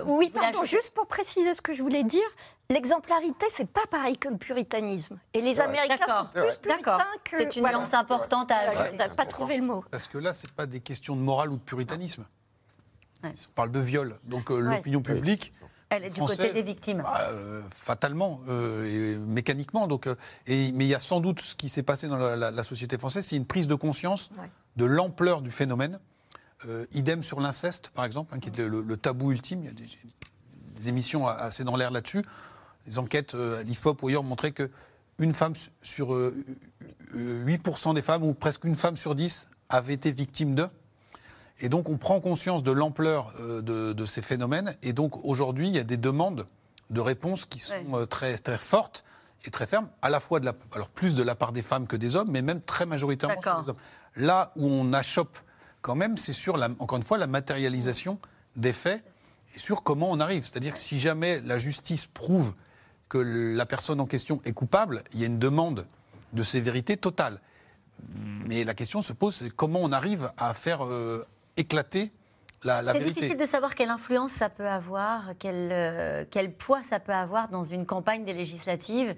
[0.06, 2.22] Oui, pardon, juste pour préciser ce que je veux dire,
[2.72, 5.20] L'exemplarité, c'est pas pareil que le puritanisme.
[5.34, 7.38] Et les Américains sont plus puritains que.
[7.38, 9.16] C'est une nuance importante à ajouter.
[9.16, 9.84] pas trouvé le mot.
[9.92, 12.26] Parce que là, c'est pas des questions de morale ou de puritanisme.
[13.24, 14.18] On parle de viol.
[14.24, 14.78] Donc euh, Ouais.
[14.78, 15.54] l'opinion publique.
[15.90, 17.00] Elle est du côté des victimes.
[17.04, 19.88] bah, euh, fatalement euh, et mécaniquement.
[19.88, 20.16] Donc, euh,
[20.48, 22.64] et, mais il y a sans doute ce qui s'est passé dans la, la- la
[22.64, 24.30] société française, c'est une prise de conscience
[24.78, 26.00] de l'ampleur du phénomène.
[26.68, 29.60] Euh, idem sur l'inceste, par exemple, hein, qui est le, le- le tabou ultime.
[29.64, 29.88] Il y a des,
[30.76, 32.24] des émissions assez dans l'air là-dessus.
[32.88, 34.70] Les enquêtes euh, à l'IFOP ou ailleurs ont montré que
[35.20, 36.34] une femme su- sur euh,
[37.16, 40.70] euh, 8% des femmes, ou presque une femme sur 10, avait été victime d'eux.
[41.60, 44.76] Et donc, on prend conscience de l'ampleur euh, de, de ces phénomènes.
[44.82, 46.48] Et donc, aujourd'hui, il y a des demandes
[46.90, 48.02] de réponses qui sont Ouais.
[48.02, 49.04] euh, très, très fortes
[49.46, 51.88] et très fermes, à la fois de la, alors plus de la part des femmes
[51.88, 53.78] que des hommes, mais même très majoritairement sur les hommes.
[54.16, 55.38] Là où on achoppe
[55.82, 58.20] quand même, c'est sur, la, encore une fois, la matérialisation
[58.56, 59.04] des faits
[59.56, 60.44] et sur comment on arrive.
[60.44, 62.54] C'est-à-dire que si jamais la justice prouve
[63.12, 65.86] que la personne en question est coupable, il y a une demande
[66.32, 67.40] de sévérité totale.
[68.48, 72.14] Mais la question se pose, c'est comment on arrive à faire euh, éclater
[72.64, 76.84] la, la C'est difficile de savoir quelle influence ça peut avoir, quel, euh, quel poids
[76.84, 79.14] ça peut avoir dans une campagne des législatives.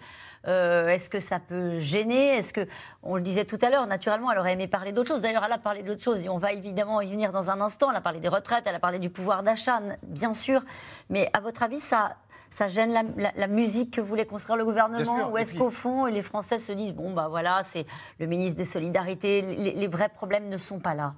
[0.47, 2.37] Euh, Est-ce que ça peut gêner?
[2.37, 2.67] Est-ce que,
[3.03, 5.21] on le disait tout à l'heure, naturellement, elle aurait aimé parler d'autre chose.
[5.21, 7.91] D'ailleurs, elle a parlé d'autre chose et on va évidemment y venir dans un instant.
[7.91, 10.63] Elle a parlé des retraites, elle a parlé du pouvoir d'achat, bien sûr.
[11.11, 12.15] Mais à votre avis, ça,
[12.53, 15.59] ça gêne la, la- la musique que voulait construire le gouvernement sûr, Ou est-ce puis-
[15.59, 17.85] qu'au fond, les Français se disent, bon, bah voilà, c'est
[18.19, 21.15] le ministre des Solidarités, les, les vrais problèmes ne sont pas là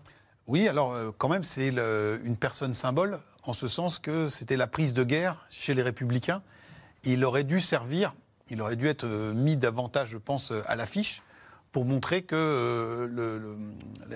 [0.48, 4.68] Oui, alors euh, quand même, c'est une personne symbole, en ce sens que c'était la
[4.68, 6.42] prise de guerre chez les Républicains.
[7.04, 8.14] Il aurait dû servir,
[8.50, 11.22] il aurait dû être euh, mis davantage, je pense, euh, à l'affiche
[11.72, 13.56] pour montrer que euh,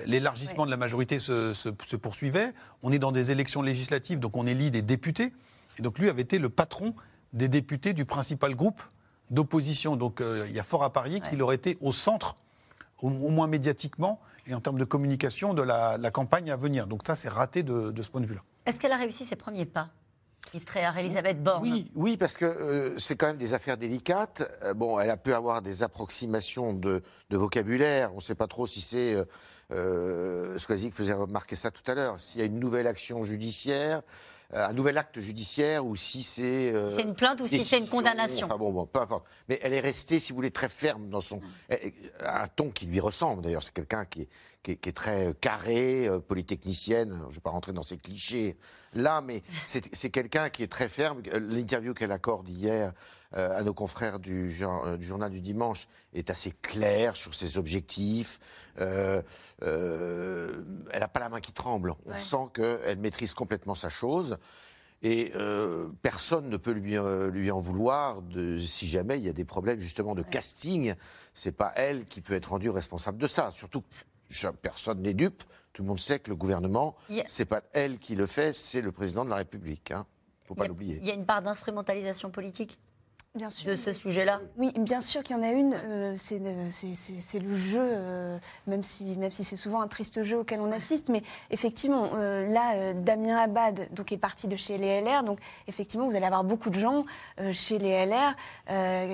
[0.06, 2.54] l'élargissement de la majorité se, se- se poursuivait.
[2.84, 5.34] On est dans des élections législatives, donc on élit des députés.
[5.78, 6.94] Et donc lui avait été le patron
[7.34, 8.82] des députés du principal groupe
[9.30, 9.96] d'opposition.
[9.96, 12.36] Donc euh, il y a fort à parier qu'il aurait été au centre
[13.02, 16.88] au, au moins médiatiquement et en termes de communication de la, la campagne à venir.
[16.88, 18.42] Donc ça, c'est raté de, de ce point de vue-là.
[18.66, 19.90] Est-ce qu'elle a réussi ses premiers pas
[20.54, 24.50] Yves Tréhard, Elisabeth Borne Oui, oui, parce que euh, c'est quand même des affaires délicates.
[24.64, 28.12] Euh, bon, elle a pu avoir des approximations de, de vocabulaire.
[28.14, 29.14] On ne sait pas trop si c'est.
[29.14, 29.26] Euh,
[29.72, 32.20] euh, Squazik faisait remarquer ça tout à l'heure.
[32.20, 34.02] S'il y a une nouvelle action judiciaire, euh,
[34.52, 36.74] un nouvel acte judiciaire, ou si c'est.
[36.74, 38.48] euh, C'est une plainte ou si c'est une condamnation.
[38.48, 39.26] Enfin bon, bon, peu importe.
[39.48, 41.40] Mais elle est restée, si vous voulez, très ferme dans son.
[41.70, 41.94] eh, eh,
[42.26, 43.62] Un ton qui lui ressemble, d'ailleurs.
[43.64, 44.28] C'est quelqu'un qui est,
[44.64, 47.12] qui, est, qui est très euh, carré, euh, polytechnicienne.
[47.22, 48.58] Je ne vais pas rentrer dans ces clichés
[48.94, 51.22] là, mais c'est quelqu'un qui est très ferme.
[51.34, 52.92] Euh, L'interview qu'elle accorde hier euh,
[53.32, 58.40] à nos confrères du, euh, du journal du dimanche est assez claire sur ses objectifs.
[58.80, 59.22] Euh,
[59.62, 61.94] euh, elle n'a pas la main qui tremble.
[62.06, 62.18] On Ouais.
[62.20, 64.38] sent qu'elle maîtrise complètement sa chose.
[65.02, 69.30] Et euh, personne ne peut lui, euh, lui en vouloir de, si jamais il y
[69.30, 70.94] a des problèmes justement de casting.
[71.34, 73.50] C'est pas elle qui peut être rendue responsable de ça.
[73.52, 75.44] Surtout, que personne n'est dupe.
[75.72, 78.26] Tout le monde sait que le gouvernement, Il y a- c'est pas elle qui le
[78.26, 79.92] fait, c'est le président de la République.
[79.92, 80.06] Hein.
[80.46, 80.98] Faut pas l'oublier.
[81.02, 82.78] Il y a une part d'instrumentalisation politique?
[83.36, 83.70] Bien sûr.
[83.70, 85.76] de ce sujet-là Oui, bien sûr qu'il y en a une.
[85.76, 90.24] euh, c'est euh, c'est- le jeu, euh, même si, même si c'est souvent un triste
[90.24, 91.10] jeu auquel on assiste.
[91.10, 95.22] Mais effectivement, euh, là, Damien Abad donc, est parti de chez les LR.
[95.24, 95.38] Donc,
[95.68, 97.06] effectivement, vous allez avoir beaucoup de gens
[97.52, 98.36] chez les LR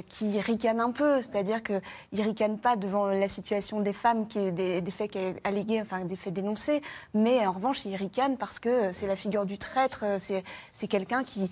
[0.07, 1.21] qui ricanent un peu.
[1.21, 1.81] C'est-à-dire qu'ils
[2.13, 5.81] ne ricanent pas devant la situation des femmes, qui, des, des faits qui est allégués,
[5.81, 6.81] enfin, des faits dénoncés.
[7.13, 10.05] Mais en revanche, ils ricanent parce que c'est la figure du traître.
[10.19, 11.51] C'est quelqu'un qui,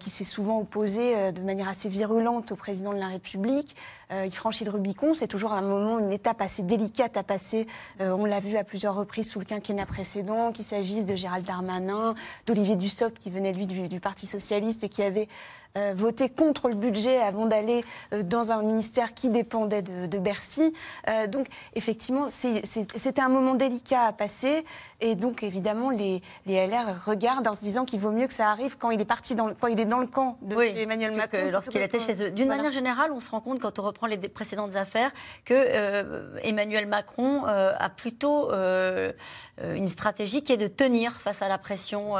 [0.00, 3.76] qui s'est souvent opposé de manière assez violente virulente au président de la République.
[4.10, 5.12] Euh, il franchit le Rubicon.
[5.12, 7.66] C'est toujours un moment, une étape assez délicate à passer.
[8.00, 11.44] Euh, on l'a vu à plusieurs reprises sous le quinquennat précédent, qu'il s'agisse de Gérald
[11.44, 12.14] Darmanin,
[12.46, 15.28] d'Olivier Dussopt, qui venait lui du, du Parti socialiste et qui avait
[15.76, 20.18] euh, voté contre le budget avant d'aller euh, dans un ministère qui dépendait de, de
[20.18, 20.74] Bercy.
[21.08, 24.64] Euh, donc effectivement, c'était un moment délicat à passer
[25.00, 28.48] et donc évidemment les, les LR regardent en se disant qu'il vaut mieux que ça
[28.50, 30.70] arrive quand il est parti dans le, quand il est dans le camp de Oui,
[30.70, 31.48] chez Emmanuel Macron.
[31.50, 32.30] lorsqu'il était chez eux.
[32.30, 32.56] D'une Voilà.
[32.62, 35.12] manière générale, on se rend compte quand on reprend les précédentes affaires
[35.44, 41.58] que euh, Emmanuel Macron a plutôt une stratégie qui est de tenir face à la
[41.58, 42.14] pression.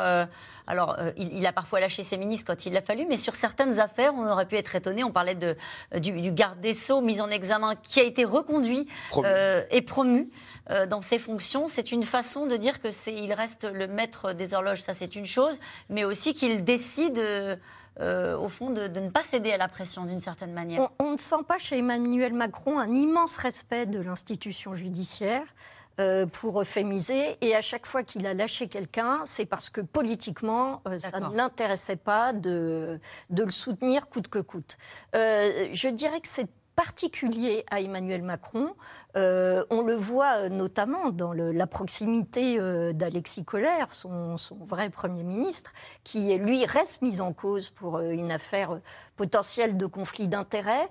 [0.70, 3.34] Alors, euh, il, il a parfois lâché ses ministres quand il l'a fallu, mais sur
[3.34, 5.02] certaines affaires, on aurait pu être étonné.
[5.04, 5.56] On parlait de,
[5.94, 9.28] euh, du, du garde des Sceaux mis en examen, qui a été reconduit Promu.
[9.28, 10.30] euh, et promu
[10.70, 11.68] euh, dans ses fonctions.
[11.68, 15.16] C'est une façon de dire que c'est, il reste le maître des horloges, ça c'est
[15.16, 17.18] une chose, mais aussi qu'il décide.
[17.18, 17.56] euh,
[18.00, 20.80] euh, au fond, de, de ne pas céder à la pression d'une certaine manière.
[21.00, 25.42] On, on ne sent pas chez Emmanuel Macron un immense respect de l'institution judiciaire.
[26.00, 30.80] Euh, pour euphémiser, et à chaque fois qu'il a lâché quelqu'un, c'est parce que politiquement,
[30.88, 34.78] euh, ça ne l'intéressait pas de, de le soutenir coûte que coûte.
[35.14, 36.48] Euh, je dirais que c'est
[36.80, 38.74] particulier à Emmanuel Macron.
[39.14, 45.22] Euh, on le voit euh, notamment dans la proximité euh, d'Alexis Collère, son, vrai Premier
[45.22, 45.72] ministre,
[46.04, 48.80] qui lui reste mis en cause pour une affaire
[49.16, 50.88] potentielle de conflit d'intérêts.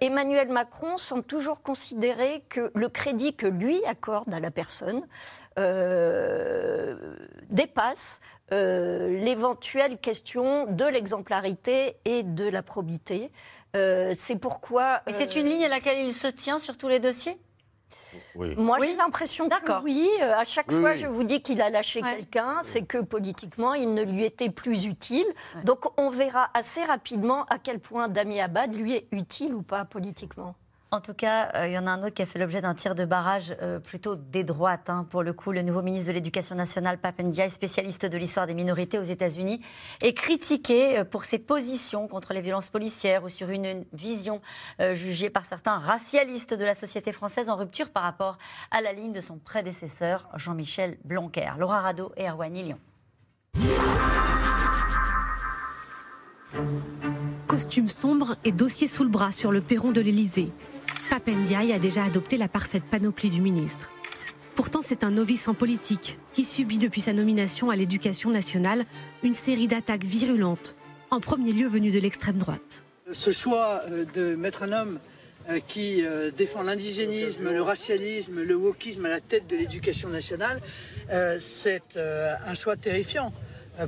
[0.00, 5.02] Emmanuel Macron semble toujours considérer que le crédit que lui accorde à la personne
[7.50, 13.30] dépasse l'éventuelle question de l'exemplarité et de la probité.
[13.76, 15.02] Euh, c'est pourquoi.
[15.06, 17.38] Et c'est euh, une ligne à laquelle il se tient sur tous les dossiers?
[18.34, 18.54] Oui.
[18.56, 18.88] moi, Oui.
[18.90, 19.82] j'ai l'impression que D'accord.
[19.84, 20.08] oui.
[20.22, 20.96] Euh, À chaque Oui, fois, oui.
[20.98, 22.16] je vous dis qu'il a lâché Ouais.
[22.16, 25.26] quelqu'un, c'est que politiquement, il ne lui était plus utile.
[25.64, 29.84] Donc, on verra assez rapidement à quel point Dami Abad lui est utile ou pas
[29.84, 30.54] politiquement.
[30.90, 32.74] En tout cas, euh, il y en a un autre qui a fait l'objet d'un
[32.74, 34.88] tir de barrage euh, plutôt des droites.
[34.88, 38.46] hein, pour le coup, le nouveau ministre de l'Éducation nationale, Pape Ndiaye, spécialiste de l'histoire
[38.46, 39.60] des minorités aux États-Unis,
[40.00, 44.40] est critiqué euh, pour ses positions contre les violences policières ou sur une vision
[44.92, 48.38] jugée par certains racialiste de la société française en rupture par rapport
[48.70, 51.52] à la ligne de son prédécesseur, Jean-Michel Blanquer.
[51.58, 52.78] Laura Rado et Erwan Lyon.
[57.46, 60.52] Costume sombre et dossier sous le bras sur le perron de l'Élysée.
[61.10, 63.90] Pape Ndiaye a déjà adopté la parfaite panoplie du ministre.
[64.54, 68.84] Pourtant, c'est un novice en politique qui subit depuis sa nomination à l'éducation nationale
[69.22, 70.76] une série d'attaques virulentes,
[71.10, 72.82] en premier lieu venues de l'extrême droite.
[73.10, 74.98] Ce choix euh, de mettre un homme
[75.48, 80.60] euh, qui euh, défend l'indigénisme, le racialisme, le wokisme à la tête de l'éducation nationale,
[81.38, 83.32] c'est un choix terrifiant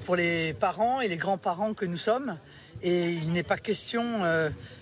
[0.06, 2.38] pour les parents et les grands-parents que nous sommes.
[2.82, 4.22] Et il n'est pas question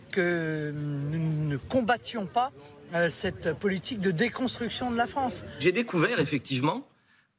[0.08, 2.52] que nous ne combattions pas
[2.94, 5.44] euh, cette politique de déconstruction de la France.
[5.60, 6.86] J'ai découvert effectivement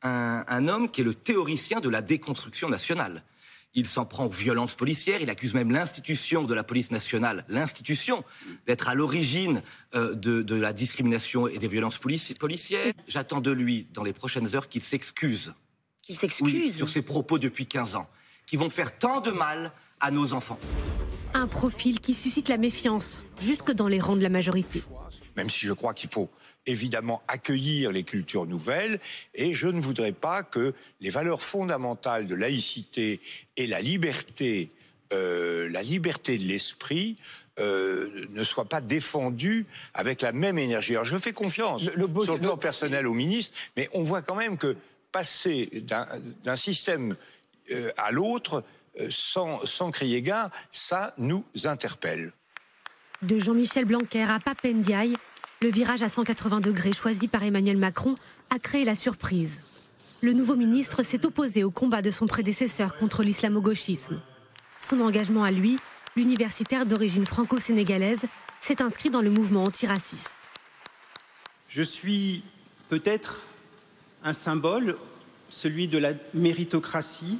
[0.03, 3.23] un, un homme qui est le théoricien de la déconstruction nationale.
[3.75, 8.23] Il s'en prend aux violences policières, il accuse même l'institution de la police nationale, l'institution,
[8.65, 9.61] d'être à l'origine
[9.93, 12.93] euh, de, de la discrimination et des violences polici- policières.
[13.07, 15.53] J'attends de lui, dans les prochaines heures, qu'il s'excuse.
[16.01, 18.09] Qu'il Oui, s'excuse sur ses propos depuis 15 ans,
[18.47, 20.59] qui vont faire tant de mal à nos enfants.
[21.33, 24.83] Un profil qui suscite la méfiance, jusque dans les rangs de la majorité.
[25.35, 26.29] même si je crois qu'il faut
[26.65, 28.99] évidemment accueillir les cultures nouvelles,
[29.35, 33.21] et je ne voudrais pas que les valeurs fondamentales de laïcité
[33.55, 34.69] et la liberté,
[35.13, 37.15] euh, la liberté de l'esprit,
[37.59, 40.93] euh, ne soient pas défendues avec la même énergie.
[40.93, 43.89] Alors je fais confiance Le- le beau- sur le plan le- personnel au ministre, mais
[43.93, 44.75] on voit quand même que
[45.11, 46.05] passer d'un
[46.43, 47.15] d'un système
[47.71, 48.61] euh, à l'autre euh,
[49.09, 52.33] sans, sans crier gare, ça nous interpelle.
[53.21, 55.15] De Jean-Michel Blanquer à Pape Ndiaye,
[55.61, 58.15] le virage à 180 degrés choisi par Emmanuel Macron
[58.49, 59.61] a créé la surprise.
[60.21, 64.21] Le nouveau ministre s'est opposé au combat de son prédécesseur contre l'islamo-gauchisme.
[64.81, 65.77] Son engagement à lui,
[66.15, 68.25] l'universitaire d'origine franco-sénégalaise,
[68.59, 70.31] s'est inscrit dans le mouvement antiraciste.
[71.67, 72.43] Je suis
[72.89, 73.43] peut-être
[74.23, 74.97] un symbole,
[75.49, 77.39] celui de la méritocratie,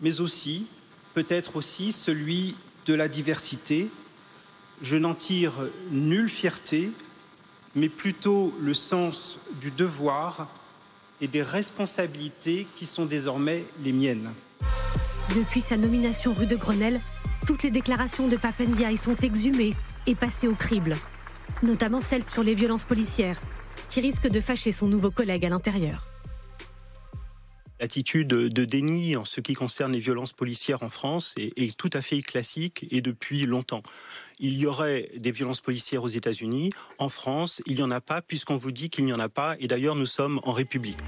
[0.00, 0.66] mais aussi,
[1.14, 3.88] peut-être aussi, celui de la diversité.
[4.82, 5.52] Je n'en tire
[5.90, 6.90] nulle fierté,
[7.74, 10.48] mais plutôt le sens du devoir
[11.20, 14.32] et des responsabilités qui sont désormais les miennes.
[15.36, 17.00] Depuis sa nomination rue de Grenelle,
[17.46, 19.74] toutes les déclarations de Pape Ndiaye sont exhumées
[20.06, 20.96] et passées au crible,
[21.62, 23.38] notamment celles sur les violences policières,
[23.88, 26.11] qui risquent de fâcher son nouveau collègue à l'intérieur.
[27.82, 32.00] L'attitude de déni en ce qui concerne les violences policières en France est, tout à
[32.00, 33.82] fait classique et depuis longtemps.
[34.38, 36.68] Il y aurait des violences policières aux États-Unis.
[36.98, 39.56] En France, il n'y en a pas puisqu'on vous dit qu'il n'y en a pas.
[39.58, 41.00] Et d'ailleurs, nous sommes en République.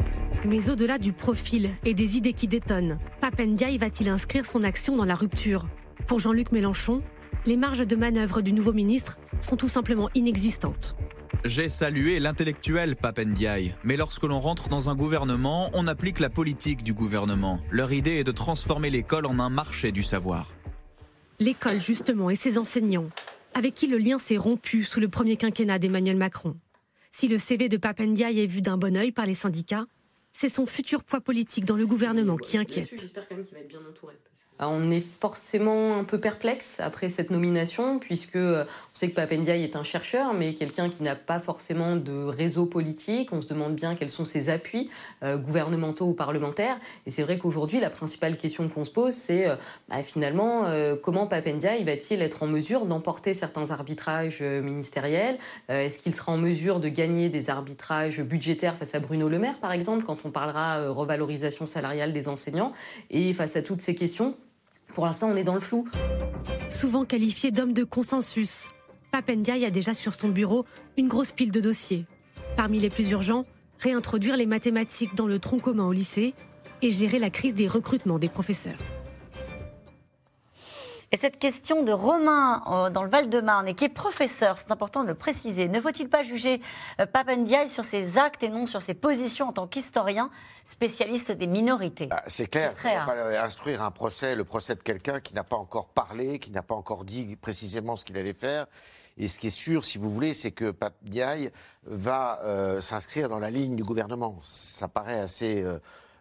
[0.44, 5.04] Mais au-delà du profil et des idées qui détonnent, Papendiaï va-t-il inscrire son action dans
[5.04, 5.68] la rupture?
[6.08, 7.04] Pour Jean-Luc Mélenchon,
[7.46, 10.96] les marges de manœuvre du nouveau ministre sont tout simplement inexistantes.
[11.44, 16.82] J'ai salué l'intellectuel Papendiaï, mais lorsque l'on rentre dans un gouvernement, on applique la politique
[16.82, 17.60] du gouvernement.
[17.70, 20.54] Leur idée est de transformer l'école en un marché du savoir.
[21.40, 23.10] L'école, justement, et ses enseignants,
[23.52, 26.56] avec qui le lien s'est rompu sous le premier quinquennat d'Emmanuel Macron.
[27.12, 29.84] Si le CV de Papendiaï est vu d'un bon œil par les syndicats,
[30.32, 33.14] c'est son futur poids politique dans le gouvernement qui inquiète.
[34.60, 39.14] Ah, on est forcément un peu perplexe après cette nomination, puisque euh, on sait que
[39.16, 43.32] Papendiaï est un chercheur, mais quelqu'un qui n'a pas forcément de réseau politique.
[43.32, 44.90] On se demande bien quels sont ses appuis
[45.24, 46.78] euh, gouvernementaux ou parlementaires.
[47.04, 49.56] Et c'est vrai qu'aujourd'hui, la principale question qu'on se pose, c'est euh,
[49.88, 50.64] bah, finalement
[51.02, 55.38] comment Papendiaï va-t-il être en mesure d'emporter certains arbitrages ministériels?
[55.68, 59.58] Est-ce qu'il sera en mesure de gagner des arbitrages budgétaires face à Bruno Le Maire,
[59.58, 62.72] par exemple, quand on parlera revalorisation salariale des enseignants?
[63.10, 64.36] Et face à toutes ces questions,
[64.94, 65.86] pour l'instant, on est dans le flou.
[66.70, 68.68] Souvent qualifié d'homme de consensus,
[69.10, 70.64] Papendiaï a déjà sur son bureau
[70.96, 72.06] une grosse pile de dossiers.
[72.56, 73.44] Parmi les plus urgents,
[73.80, 76.34] réintroduire les mathématiques dans le tronc commun au lycée
[76.80, 78.78] et gérer la crise des recrutements des professeurs.
[81.14, 85.04] Et cette question de Romain euh, dans le Val-de-Marne et qui est professeur, c'est important
[85.04, 86.60] de le préciser, ne faut-il pas juger
[87.00, 90.28] euh, Papendiaï sur ses actes et non sur ses positions en tant qu'historien
[90.64, 92.08] spécialiste des minorités?
[92.10, 95.44] Ah, C'est clair, on ne pas instruire un procès, le procès de quelqu'un qui n'a
[95.44, 98.66] pas encore parlé, qui n'a pas encore dit précisément ce qu'il allait faire.
[99.16, 101.52] Et ce qui est sûr, si vous voulez, c'est que Pape Diaye
[101.84, 104.40] va euh, s'inscrire dans la ligne du gouvernement.
[104.42, 105.78] Ça paraît assez euh,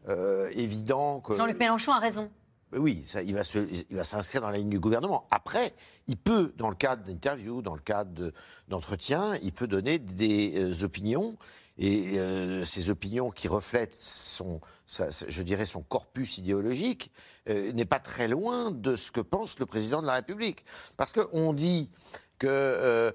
[0.10, 1.36] euh, évident que.
[1.36, 2.30] Jean-Luc Mélenchon a raison.
[2.76, 5.28] Oui, il va s'inscrire dans la ligne du gouvernement.
[5.32, 5.74] Après,
[6.08, 8.34] il peut, dans le cadre d'interviews, dans le cadre de-
[8.68, 11.38] d'entretiens, il peut donner des euh, opinions.
[11.78, 17.12] Et euh, ces opinions qui reflètent son, je dirais, son corpus idéologique
[17.50, 20.66] euh, n'est pas très loin de ce que pense le président de la République.
[20.98, 21.90] Parce qu'on dit
[22.38, 23.14] que,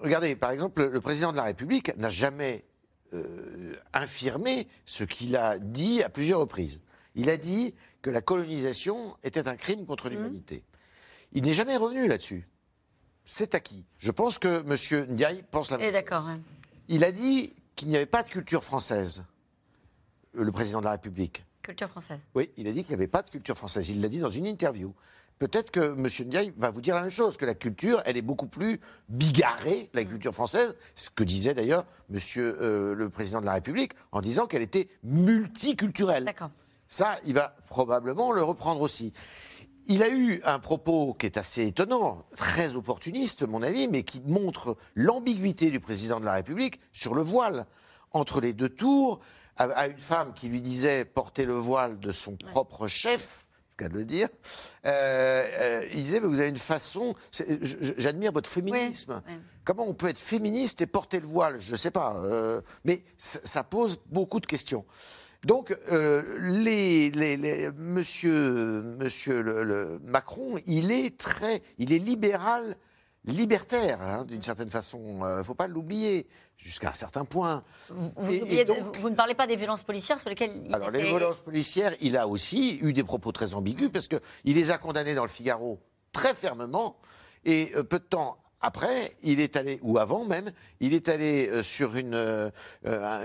[0.00, 2.64] regardez, par exemple, le président de la République n'a jamais
[3.92, 6.80] infirmé ce qu'il a dit à plusieurs reprises.
[7.14, 10.64] Il a dit que la colonisation était un crime contre l'humanité.
[11.32, 12.48] Il n'est jamais revenu là-dessus.
[13.24, 13.84] C'est acquis.
[13.98, 15.06] Je pense que M.
[15.12, 16.28] Ndiaye pense la même Et d'accord.
[16.88, 19.24] il a dit qu'il n'y avait pas de culture française,
[20.36, 21.44] euh, le président de la République.
[21.62, 22.20] Culture française.
[22.34, 23.90] Oui, il a dit qu'il n'y avait pas de culture française.
[23.90, 24.94] Il l'a dit dans une interview.
[25.38, 26.06] Peut-être que M.
[26.26, 29.88] Ndiaye va vous dire la même chose, que la culture, elle est beaucoup plus bigarrée,
[29.94, 32.18] la culture française, ce que disait d'ailleurs M.
[32.36, 36.24] le président de la République, en disant qu'elle était multiculturelle.
[36.24, 36.50] D'accord.
[36.90, 39.12] Ça, il va probablement le reprendre aussi.
[39.86, 44.02] Il a eu un propos qui est assez étonnant, très opportuniste, à mon avis, mais
[44.02, 47.66] qui montre l'ambiguïté du président de la République sur le voile.
[48.10, 49.20] Entre les deux tours,
[49.56, 53.88] à, une femme qui lui disait porter le voile de son propre chef, c'est qu'à
[53.88, 54.28] le dire,
[54.84, 57.14] euh, euh, il disait, mais vous avez une façon,
[57.98, 59.22] j'admire votre féminisme.
[59.62, 61.60] Comment on peut être féministe et porter le voile?
[61.60, 62.16] Je ne sais pas.
[62.16, 64.84] euh, mais ça pose beaucoup de questions.
[65.44, 71.98] Donc, euh, les, les- les- monsieur, monsieur le, le Macron, il est très, il est
[71.98, 72.76] libéral,
[73.24, 75.00] libertaire, hein, d'une certaine façon.
[75.22, 76.26] Il ne faut pas l'oublier,
[76.58, 77.64] jusqu'à un certain point.
[77.88, 80.20] Vous, vous Et- et oubliez de- donc- vous- vous ne parlez pas des violences policières
[80.20, 83.88] sur lesquelles il alors, les violences policières, il a aussi eu des propos très ambigus
[83.90, 85.80] parce qu'il les a condamnés dans le Figaro
[86.12, 86.96] très fermement.
[87.46, 91.48] Et euh, peu de temps après, il est allé, ou avant même, il est allé
[91.48, 92.50] euh, sur une, euh,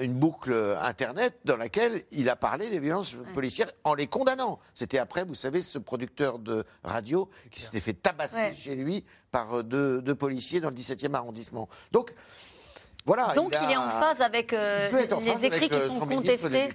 [0.02, 4.60] une boucle Internet dans laquelle il a parlé des violences policières en les condamnant.
[4.74, 8.52] C'était après, vous savez, ce producteur de radio qui s'était fait tabasser Ouais.
[8.54, 11.68] chez lui par euh, deux, deux policiers dans le 17e arrondissement.
[11.92, 12.14] Donc,
[13.06, 13.34] voilà.
[13.36, 16.72] Donc il, a- est en phase avec euh, les phase écrits avec, qui sont contestés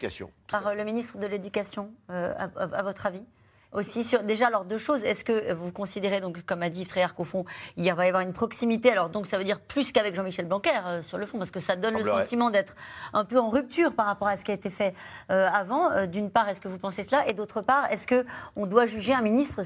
[0.49, 3.25] par le ministre de l'Éducation, euh, à, à- à votre avis?
[3.73, 5.05] Aussi sur, déjà alors deux choses.
[5.05, 7.45] Est-ce que vous considérez donc comme a dit Fréard qu'au fond
[7.77, 8.91] il va y avoir une proximité?
[8.91, 11.61] Alors donc ça veut dire plus qu'avec Jean-Michel Blanquer euh, sur le fond parce que
[11.61, 12.75] ça donne le sentiment d'être
[13.13, 14.95] un peu en rupture par rapport à ce qui a été fait
[15.31, 15.91] euh, avant.
[15.93, 17.29] Euh, d'une part est-ce que vous pensez cela?
[17.29, 18.25] Et d'autre part est-ce que
[18.57, 19.63] on doit juger un ministre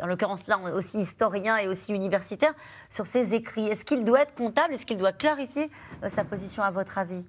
[0.00, 2.52] en l'occurrence là aussi historien et aussi universitaire
[2.88, 3.66] sur ses écrits?
[3.66, 4.74] Est-ce qu'il doit être comptable?
[4.74, 5.70] Est-ce qu'il doit clarifier
[6.06, 7.26] sa position à votre avis?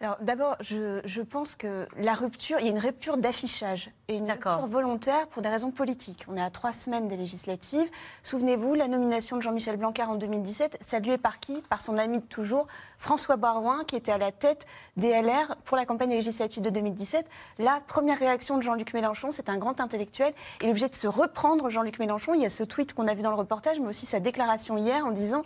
[0.00, 4.16] Alors d'abord, je, je pense que la rupture, il y a une rupture d'affichage et
[4.16, 6.26] une rupture volontaire pour des raisons politiques.
[6.28, 7.88] On est à trois semaines des législatives.
[8.22, 11.62] Souvenez-vous, la nomination de Jean-Michel Blanquer en 2017, saluée par qui?
[11.70, 12.66] Par son ami de toujours,
[12.98, 14.66] François Barouin, qui était à la tête
[14.96, 17.26] des LR pour la campagne législative de 2017.
[17.58, 20.34] La première réaction de Jean-Luc Mélenchon, c'est un grand intellectuel.
[20.60, 22.34] Il est obligé de se reprendre, Jean-Luc Mélenchon.
[22.34, 24.76] Il y a ce tweet qu'on a vu dans le reportage, mais aussi sa déclaration
[24.76, 25.44] hier en disant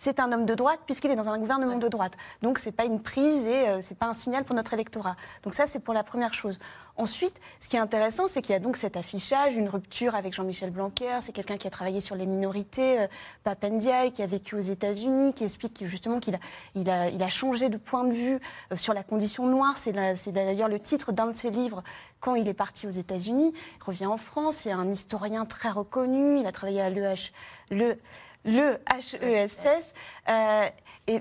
[0.00, 2.14] c'est un homme de droite puisqu'il est dans un gouvernement de droite.
[2.40, 5.14] Donc c'est pas une prise et euh, c'est pas un signal pour notre électorat.
[5.44, 6.58] Donc ça c'est pour la première chose.
[6.96, 10.32] Ensuite, ce qui est intéressant, c'est qu'il y a donc cet affichage, une rupture avec
[10.34, 11.18] Jean-Michel Blanquer.
[11.22, 13.06] C'est quelqu'un qui a travaillé sur les minorités, euh,
[13.44, 16.38] Papendiaï, qui a vécu aux États-Unis, qui explique que, justement qu'il a,
[16.74, 18.38] il a, il a changé de point de vue
[18.72, 19.76] euh, sur la condition noire.
[19.76, 21.82] C'est la- c'est d'ailleurs le titre d'un de ses livres
[22.20, 23.52] quand il est parti aux États-Unis.
[23.54, 24.56] Il revient en France.
[24.56, 26.38] C'est un historien très reconnu.
[26.40, 27.32] Il a travaillé à l'EH.
[27.70, 27.98] Le,
[28.44, 29.94] le HESS.
[30.28, 30.68] Euh,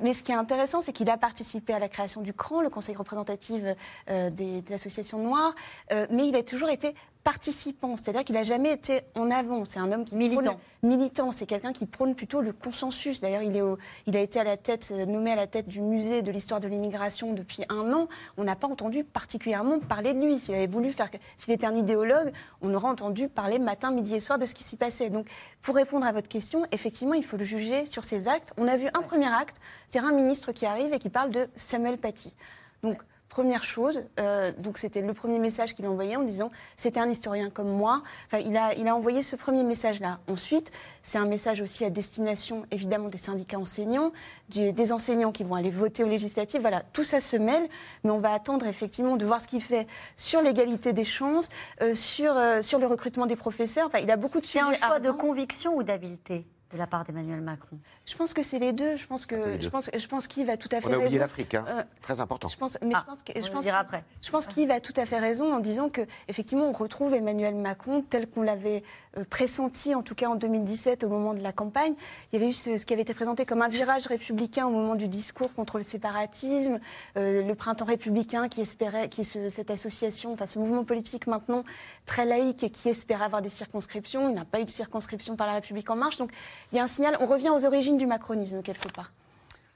[0.01, 2.69] mais ce qui est intéressant, c'est qu'il a participé à la création du CRAN, le
[2.69, 3.63] Conseil représentatif
[4.09, 5.55] euh, des, des associations noires,
[5.91, 6.93] euh, mais il a toujours été
[7.23, 9.65] participant, c'est-à-dire qu'il n'a jamais été en avant.
[9.65, 10.41] C'est un homme qui Militant.
[10.41, 11.31] prône- militant.
[11.31, 13.19] C'est quelqu'un qui prône plutôt le consensus.
[13.19, 15.67] D'ailleurs, il, est au- il a été à la tête, euh, nommé à la tête
[15.67, 18.07] du musée de l'histoire de l'immigration depuis un an.
[18.37, 20.39] On n'a pas entendu particulièrement parler de lui.
[20.39, 24.19] S'il avait voulu faire, s'il était un idéologue, on aurait entendu parler matin, midi et
[24.19, 25.09] soir de ce qui s'y passait.
[25.09, 25.27] Donc,
[25.61, 28.53] pour répondre à votre question, effectivement, il faut le juger sur ses actes.
[28.57, 29.57] On a vu un premier acte,
[29.87, 32.33] c'est un ministre qui arrive et qui parle de Samuel Paty.
[32.81, 36.99] Donc, Première chose, euh, donc c'était le premier message qu'il a envoyé en disant c'était
[36.99, 38.01] un historien comme moi.
[38.25, 40.19] Enfin, il a, il a envoyé ce premier message-là.
[40.27, 40.71] Ensuite,
[41.03, 44.11] c'est un message aussi à destination évidemment des syndicats enseignants,
[44.49, 46.61] du- des enseignants qui vont aller voter aux législatives.
[46.61, 47.69] Voilà, tout ça se mêle,
[48.03, 51.49] mais on va attendre effectivement de voir ce qu'il fait sur l'égalité des chances,
[51.83, 53.85] euh, sur, euh, sur le recrutement des professeurs.
[53.87, 54.83] Enfin, il a beaucoup de C'est sujets.
[54.83, 56.47] un choix de conviction ou d'habileté?
[56.71, 58.95] De la part d'Emmanuel Macron Je pense que c'est les deux.
[58.95, 59.61] Je pense que deux.
[59.61, 61.19] je pense je pense qu'il va tout à fait On a oublié raison.
[61.21, 61.65] l'Afrique, hein.
[61.67, 62.47] Euh, très important.
[62.47, 64.03] je pense, mais Ah, je pense que on je le pense qu'il- après.
[64.21, 67.55] Je pense qu'il a tout à fait raison en disant que effectivement on retrouve Emmanuel
[67.55, 68.83] Macron tel qu'on l'avait
[69.17, 71.93] euh, pressenti en tout cas en 2017 au moment de la campagne.
[72.31, 74.71] Il y avait eu ce, ce qui avait été présenté comme un virage républicain au
[74.71, 76.79] moment du discours contre le séparatisme,
[77.17, 81.25] euh, le printemps républicain qui espérait, qui est ce- cette association, enfin ce mouvement politique
[81.25, 81.63] maintenant
[82.05, 84.29] très laïque et qui espérait avoir des circonscriptions.
[84.29, 86.17] Il n'a pas eu de circonscription par la République en marche.
[86.17, 86.31] Donc
[86.71, 87.17] il y a un signal.
[87.19, 89.11] On revient aux origines du macronisme quelque part.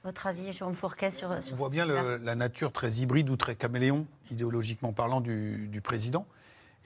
[0.04, 3.36] Votre avis, Jérôme Fourquet, sur, sur On voit bien le- la nature très hybride ou
[3.36, 6.26] très caméléon, idéologiquement parlant, du, du président.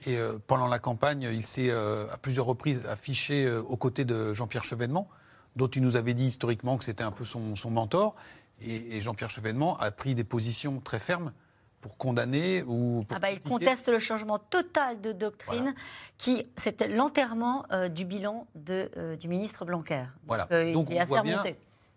[0.05, 4.05] Et euh, pendant la campagne, il s'est euh, à plusieurs reprises affiché euh, aux côtés
[4.05, 5.09] de Jean-Pierre Chevènement,
[5.57, 8.15] dont il nous avait dit historiquement que c'était un peu son, son mentor.
[8.61, 11.33] Et, et Jean-Pierre Chevènement a pris des positions très fermes
[11.81, 15.73] pour condamner ou pour Ah bah, il conteste le changement total de doctrine
[16.17, 20.05] qui c'était l'enterrement euh, du bilan de, euh, du ministre Blanquer.
[20.27, 20.43] Voilà.
[20.43, 21.43] Donc, euh, Donc, il est on assez voit bien-.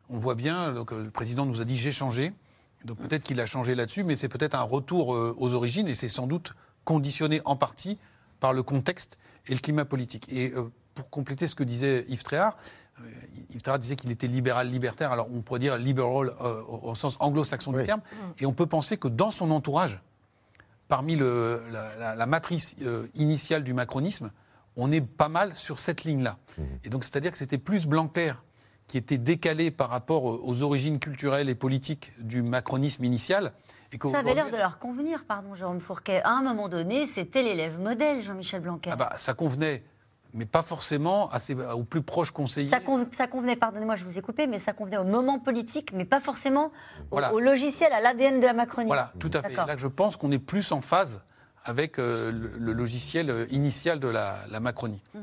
[0.08, 2.32] On voit bien, donc, le président nous a dit j'ai changé.
[2.84, 5.94] Donc peut-être qu'il a changé là-dessus, mais c'est peut-être un retour euh, aux origines et
[5.94, 6.54] c'est sans doute
[6.84, 7.98] conditionné en partie
[8.40, 10.28] par le contexte et le climat politique.
[10.32, 10.52] Et
[10.94, 12.56] pour compléter ce que disait Yves Tréhard,
[13.50, 17.16] Yves Tréhard disait qu'il était libéral-libertaire, alors on pourrait dire liberal euh, au au sens
[17.20, 18.00] anglo-saxon du terme,
[18.38, 20.00] et on peut penser que dans son entourage,
[20.88, 24.30] parmi le- la, la- la matrice euh, initiale du macronisme,
[24.76, 26.38] on est pas mal sur cette ligne-là.
[26.84, 28.32] Et donc, c'est-à-dire que c'était plus Blanquer
[28.88, 33.52] qui était décalé par rapport aux origines culturelles et politiques du macronisme initial.
[33.92, 36.20] Et Ça avait l'air de leur convenir, pardon, Jérôme Fourquet.
[36.22, 38.90] À un moment donné, c'était l'élève modèle, Jean-Michel Blanquer.
[38.92, 39.82] Ah bah, ça convenait,
[40.34, 42.70] mais pas forcément ses- aux plus proches conseillers.
[42.70, 45.92] Ça, con- ça convenait, pardonnez-moi, je vous ai coupé, mais ça convenait au moment politique,
[45.92, 46.70] mais pas forcément au,
[47.12, 47.32] Voilà.
[47.34, 48.86] au logiciel, à l'ADN de la Macronie.
[48.86, 49.54] Voilà, tout à fait.
[49.54, 51.22] Là, je pense qu'on est plus en phase
[51.64, 55.02] avec euh, le, le logiciel euh, initial de la, la Macronie.
[55.14, 55.22] Mhm.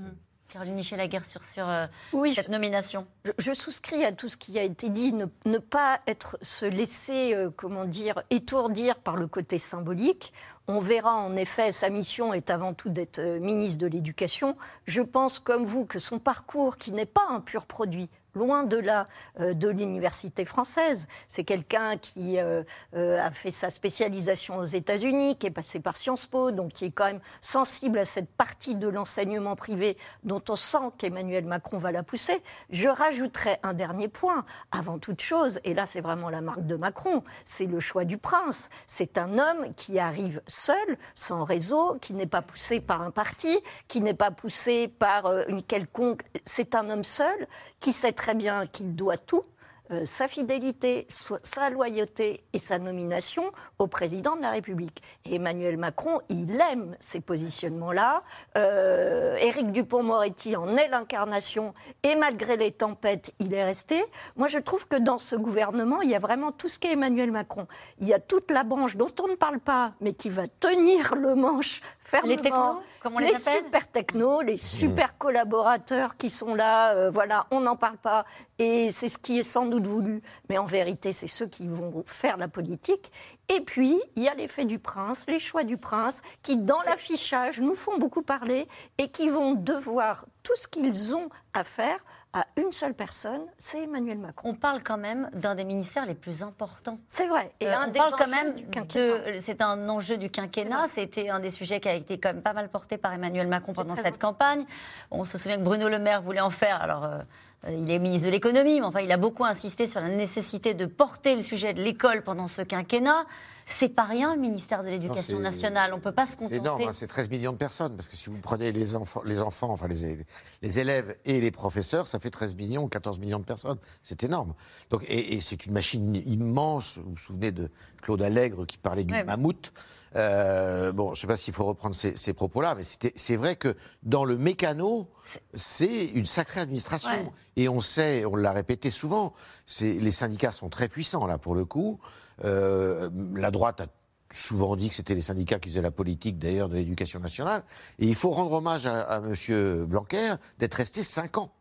[0.50, 3.06] Caroline Michel Aguerre sur, sur euh, Oui, cette nomination.
[3.24, 6.66] Je, je souscris à tout ce qui a été dit, ne, ne pas être se
[6.66, 10.34] laisser, euh, comment dire, étourdir par le côté symbolique.
[10.68, 14.58] On verra en effet, sa mission est avant tout d'être euh, ministre de l'Éducation.
[14.86, 18.10] Je pense, comme vous, que son parcours, qui n'est pas un pur produit,
[18.40, 19.06] loin de là
[19.40, 21.08] euh, de l'université française.
[21.28, 22.64] C'est quelqu'un qui euh,
[22.96, 26.86] euh, a fait sa spécialisation aux États-Unis, qui est passé par Sciences Po, donc qui
[26.86, 31.78] est quand même sensible à cette partie de l'enseignement privé dont on sent qu'Emmanuel Macron
[31.78, 32.42] va la pousser.
[32.70, 34.46] Je rajouterais un dernier point.
[34.72, 38.18] Avant toute chose, et là c'est vraiment la marque de Macron, c'est le choix du
[38.18, 38.70] prince.
[38.88, 43.60] C'est un homme qui arrive seul, sans réseau, qui n'est pas poussé par un parti,
[43.88, 46.24] qui n'est pas poussé par une quelconque...
[46.46, 47.48] C'est un homme seul
[47.80, 49.43] qui sait très bien qu'il doit tout
[49.92, 53.44] euh, sa fidélité, so- sa loyauté et sa nomination
[53.78, 55.02] au président de la République.
[55.26, 58.24] Et Emmanuel Macron, il aime ces positionnements-là.
[58.58, 61.74] Euh, Éric Dupont-Moretti en est l'incarnation
[62.04, 64.04] et malgré les tempêtes, il est resté.
[64.36, 67.32] Moi, je trouve que dans ce gouvernement, il y a vraiment tout ce qu'est Emmanuel
[67.32, 67.68] Macron.
[68.00, 71.16] Il y a toute la branche dont on ne parle pas, mais qui va tenir
[71.16, 72.30] le manche fermement.
[72.36, 77.10] Les technos, comme on les appelle super technos, les super collaborateurs qui sont là, euh,
[77.12, 78.26] voilà, on n'en parle pas,
[78.58, 82.03] et c'est ce qui est sans doute voulu, mais en vérité, c'est ceux qui vont
[82.05, 83.11] faire la politique.
[83.49, 87.59] Et puis, il y a l'effet du prince, les choix du prince, qui, dans l'affichage,
[87.59, 88.67] nous font beaucoup parler
[88.97, 91.99] et qui vont devoir tout ce qu'ils ont à faire
[92.34, 94.49] à une seule personne, c'est Emmanuel Macron.
[94.49, 96.99] On parle quand même d'un des ministères les plus importants.
[97.07, 97.51] C'est vrai.
[97.59, 99.39] Et Et un on des parle quand même de.
[99.39, 100.88] C'est un enjeu du quinquennat.
[100.88, 103.73] C'était un des sujets qui a été quand même pas mal porté par Emmanuel Macron
[103.73, 104.65] pendant cette campagne.
[105.09, 106.82] On se souvient que Bruno Le Maire voulait en faire.
[106.82, 107.03] Alors.
[107.03, 107.19] euh,
[107.67, 110.86] il est ministre de l'économie, mais enfin, il a beaucoup insisté sur la nécessité de
[110.86, 113.25] porter le sujet de l'école pendant ce quinquennat.
[113.72, 115.93] C'est pas rien, le ministère de l'Éducation c'est- nationale.
[115.93, 116.55] On peut pas se C'est contenter.
[116.55, 117.95] énorme, hein, c'est 13 millions de personnes.
[117.95, 120.26] Parce que si vous prenez les enfants, les enfants enfin les,
[120.63, 123.78] les élèves et les professeurs, ça fait 13 millions, 14 millions de personnes.
[124.01, 124.55] C'est énorme.
[124.89, 126.97] Donc, et, et c'est une machine immense.
[126.97, 127.70] Vous vous souvenez de
[128.01, 129.24] Claude Allègre qui parlait du Ouais.
[129.24, 129.72] mammouth.
[130.15, 132.82] Euh, bon, je ne sais pas s'il faut reprendre ces, ces propos-là, mais
[133.15, 135.07] c'est vrai que dans le mécano,
[135.53, 137.11] c'est une sacrée administration.
[137.11, 137.32] Ouais.
[137.57, 139.34] Et on sait, on l'a répété souvent,
[139.67, 141.99] c'est- les syndicats sont très puissants là pour le coup.
[142.46, 143.86] Euh, la droite a
[144.32, 147.64] souvent dit que c'était les syndicats qui faisaient la politique d'ailleurs de l'éducation nationale.
[147.98, 149.86] Et il faut rendre hommage à, à M.
[149.86, 151.52] Blanquer d'être resté cinq ans.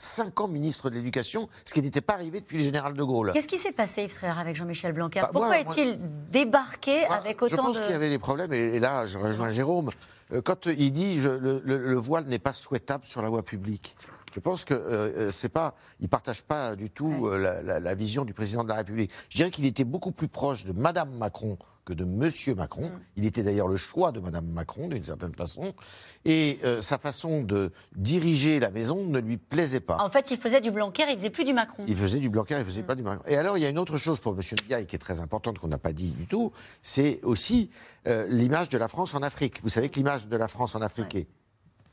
[0.00, 3.32] Cinq ans ministre de l'Éducation, ce qui n'était pas arrivé depuis le général de Gaulle.
[3.32, 5.98] Qu'est-ce qui s'est passé, Yves Tréhard, avec Jean-Michel Blanquer Bah, Pourquoi est-il
[6.30, 7.82] débarqué avec Je autant pense de.
[7.82, 9.90] qu'il y avait des problèmes, et, et là, je rejoins Jérôme.
[10.32, 13.42] Euh, Quand il dit je- le, le- le voile n'est pas souhaitable sur la voie
[13.42, 13.96] publique,
[14.34, 14.78] je pense que euh,
[15.28, 18.62] euh, c'est pas, il partage pas du tout euh, la, la- la vision du président
[18.64, 19.10] de la République.
[19.28, 22.82] Je dirais qu'il était beaucoup plus proche de Madame Macron que de Monsieur Macron.
[22.88, 23.00] Mm.
[23.16, 25.72] Il était d'ailleurs le choix de Madame Macron d'une certaine façon,
[26.26, 29.96] et euh, sa façon de diriger la maison ne lui plaisait pas.
[30.00, 31.84] En fait, il faisait du Blanquer, il faisait plus du Macron.
[31.88, 33.24] Il faisait du Blanquer, il faisait pas du Macron.
[33.26, 34.40] Et alors, il y a une autre chose pour M.
[34.64, 36.52] Ndiaye qui est très importante, qu'on n'a pas dit du tout,
[36.82, 37.70] c'est aussi
[38.06, 39.62] euh, l'image de la France en Afrique.
[39.62, 41.26] Vous savez que l'image de la France en Afrique est-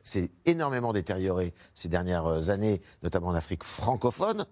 [0.06, 4.46] s'est énormément détériorée ces dernières années, notamment en Afrique francophone.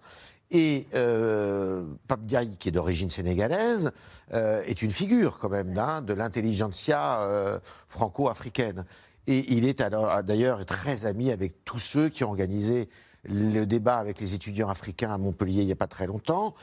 [0.50, 2.26] Et euh, Pape
[2.58, 3.92] qui est d'origine sénégalaise,
[4.32, 8.84] euh, est une figure quand même hein, de l'intelligentsia euh, franco-africaine.
[9.26, 12.90] Et il est d'ailleurs très ami avec tous ceux qui ont organisé
[13.22, 16.54] le débat avec les étudiants africains à Montpellier il n'y a pas très longtemps.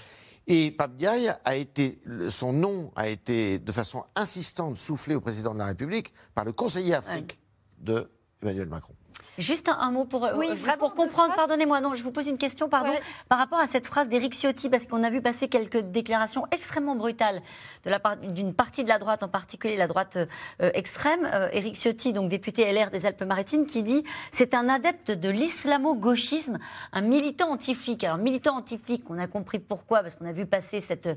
[0.45, 5.53] Et Pape Diaye a été, son nom a été de façon insistante soufflé au président
[5.53, 7.39] de la République par le conseiller Afrique
[7.79, 8.11] de
[8.41, 9.00] Emmanuel Macron.
[9.38, 12.38] Juste un, un mot pour, euh, Oui, pour comprendre, pardonnez-moi, non, je vous pose une
[12.38, 12.91] question, pardon,
[13.29, 16.95] par rapport à cette phrase d'Éric Ciotti, parce qu'on a vu passer quelques déclarations extrêmement
[16.95, 17.41] brutales
[17.86, 21.29] de la part d'une partie de la droite, en particulier la droite euh, extrême.
[21.32, 26.59] Euh, Éric Ciotti, donc député LR des Alpes-Maritimes, qui dit c'est un adepte de l'islamo-gauchisme,
[26.91, 28.03] un militant anti-flic.
[28.03, 31.09] Alors, militant anti-flic, on a compris pourquoi, parce qu'on a vu passer cette,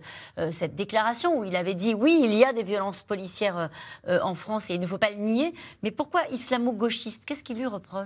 [0.51, 3.71] cette déclaration où il avait dit oui, il y a des violences policières
[4.07, 7.25] en France et il ne faut pas le nier, mais pourquoi islamo-gauchiste?
[7.25, 8.04] Qu'est-ce qu'il lui reproche?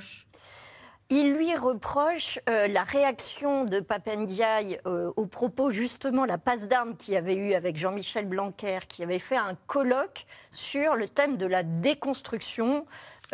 [1.11, 6.97] Il lui reproche euh, la réaction de Papendiaï euh, au propos justement la passe d'armes
[6.97, 11.47] qu'il avait eu avec Jean-Michel Blanquer, qui avait fait un colloque sur le thème de
[11.47, 12.85] la déconstruction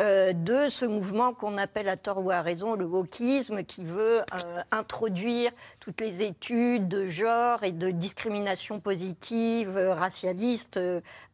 [0.01, 4.21] euh, de ce mouvement qu'on appelle à tort ou à raison le wokisme, qui veut
[4.21, 10.79] euh, introduire toutes les études de genre et de discrimination positive, euh, racialiste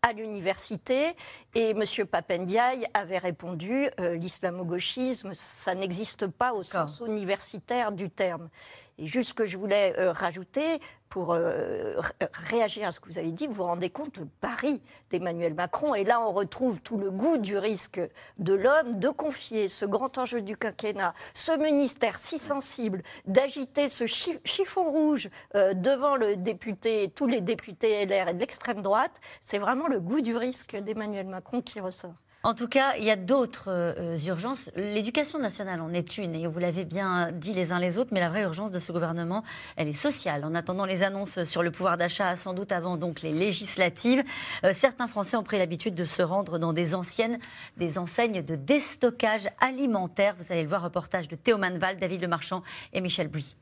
[0.03, 1.15] à l'université.
[1.55, 1.83] Et M.
[2.09, 8.49] Papendiaï avait répondu l'islamo-gauchisme, ça n'existe pas au sens universitaire du terme.
[8.97, 10.79] Et juste ce que je voulais euh, rajouter
[11.09, 14.25] pour euh, ré- réagir à ce que vous avez dit, vous vous rendez compte le
[14.25, 15.93] pari d'Emmanuel Macron.
[15.95, 17.99] Et là, on retrouve tout le goût du risque
[18.37, 24.05] de l'homme de confier ce grand enjeu du quinquennat, ce ministère si sensible, d'agiter ce
[24.05, 29.11] chi- chiffon rouge euh, devant le député, tous les députés LR et de l'extrême droite.
[29.41, 32.13] C'est vraiment le goût du risque d'Emmanuel Macron qui ressort.
[32.43, 34.71] En tout cas, il y a d'autres euh, urgences.
[34.75, 38.19] L'éducation nationale en est une, et vous l'avez bien dit les uns les autres, mais
[38.19, 39.43] la vraie urgence de ce gouvernement,
[39.75, 40.43] elle est sociale.
[40.43, 44.23] En attendant les annonces sur le pouvoir d'achat, sans doute avant donc les législatives,
[44.63, 47.37] euh, certains Français ont pris l'habitude de se rendre dans des anciennes,
[47.77, 50.35] des enseignes de déstockage alimentaire.
[50.39, 53.55] Vous allez le voir, reportage de Théo Manval, David Lemarchand et Michel Bouy.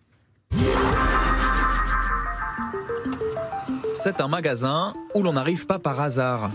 [3.93, 6.51] C'est un magasin où l'on n'arrive pas par hasard.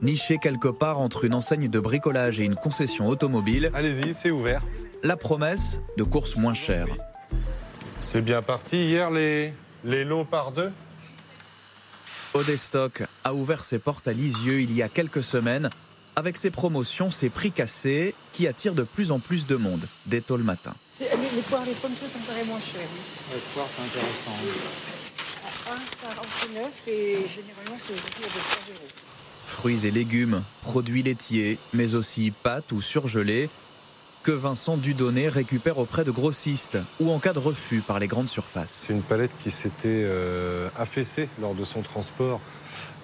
[0.00, 3.70] Niché quelque part entre une enseigne de bricolage et une concession automobile.
[3.74, 4.62] Allez-y, c'est ouvert.
[5.02, 6.86] La promesse de courses moins chères.
[7.98, 9.52] C'est bien parti hier les
[9.84, 10.70] Les lots par deux
[12.34, 15.70] Odestock a ouvert ses portes à Lisieux il y a quelques semaines
[16.14, 20.20] avec ses promotions, ses prix cassés qui attirent de plus en plus de monde dès
[20.20, 20.74] tôt le matin.
[21.00, 22.82] Les, les poires, les pommes, ça paraît moins cher.
[23.32, 24.32] Les poires, c'est intéressant.
[25.68, 28.88] 1,49 et généralement, c'est autour de 3 euros.
[29.48, 33.48] Fruits et légumes, produits laitiers, mais aussi pâtes ou surgelés,
[34.22, 38.28] que Vincent Dudonné récupère auprès de grossistes ou en cas de refus par les grandes
[38.28, 38.84] surfaces.
[38.86, 42.40] C'est une palette qui s'était euh, affaissée lors de son transport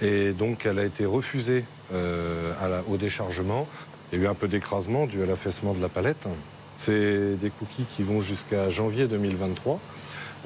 [0.03, 1.65] et donc elle a été refusée
[1.95, 2.53] euh,
[2.89, 3.67] au déchargement.
[4.13, 6.29] Il y a eu un peu d'écrasement dû à l'affaissement de la palette.
[6.77, 9.81] C'est des cookies qui vont jusqu'à janvier 2023.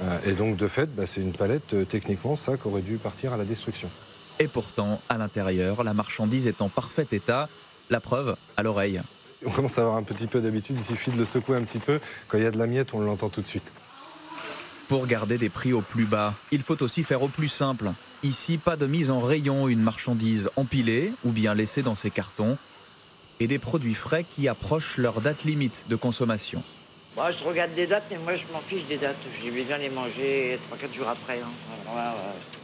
[0.01, 3.33] Euh, et donc de fait, bah, c'est une palette techniquement ça qui aurait dû partir
[3.33, 3.91] à la destruction.
[4.41, 7.49] Et pourtant, à l'intérieur, la marchandise est en parfait état.
[7.91, 9.01] La preuve, à l'oreille.
[9.45, 11.78] On commence à avoir un petit peu d'habitude, il suffit de le secouer un petit
[11.78, 12.01] peu.
[12.26, 13.64] Quand il y a de la miette, on l'entend tout de suite.
[14.89, 17.93] Pour garder des prix au plus bas, il faut aussi faire au plus simple.
[18.22, 22.59] Ici, pas de mise en rayon, une marchandise empilée ou bien laissée dans ses cartons.
[23.41, 26.62] Et des produits frais qui approchent leur date limite de consommation.
[27.14, 29.16] Moi, je regarde des dates, mais moi, je m'en fiche des dates.
[29.30, 31.41] Je vais bien les manger 3-4 jours après.
[31.41, 31.51] Hein.
[31.86, 32.58] Ouais, ouais.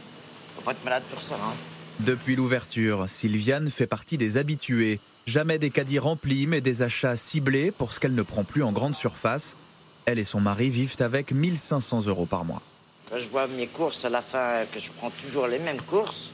[0.55, 1.35] Faut pas être malade pour ça.
[1.35, 1.53] Hein.
[1.99, 4.99] Depuis l'ouverture, Sylviane fait partie des habitués.
[5.27, 8.71] Jamais des caddies remplis, mais des achats ciblés pour ce qu'elle ne prend plus en
[8.71, 9.57] grande surface.
[10.05, 12.61] Elle et son mari vivent avec 1500 euros par mois.
[13.09, 16.31] Quand je vois mes courses à la fin, que je prends toujours les mêmes courses,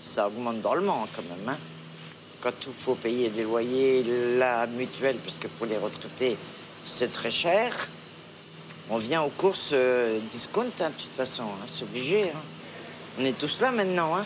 [0.00, 1.48] ça augmente drôlement quand même.
[1.48, 1.58] Hein.
[2.40, 4.02] Quand il faut payer des loyers,
[4.38, 6.38] la mutuelle, parce que pour les retraités,
[6.84, 7.90] c'est très cher.
[8.88, 12.30] On vient aux courses euh, discount, hein, de toute façon, hein, c'est obligé.
[12.30, 12.40] hein.
[13.18, 14.16] On est tous là maintenant.
[14.16, 14.24] Hein.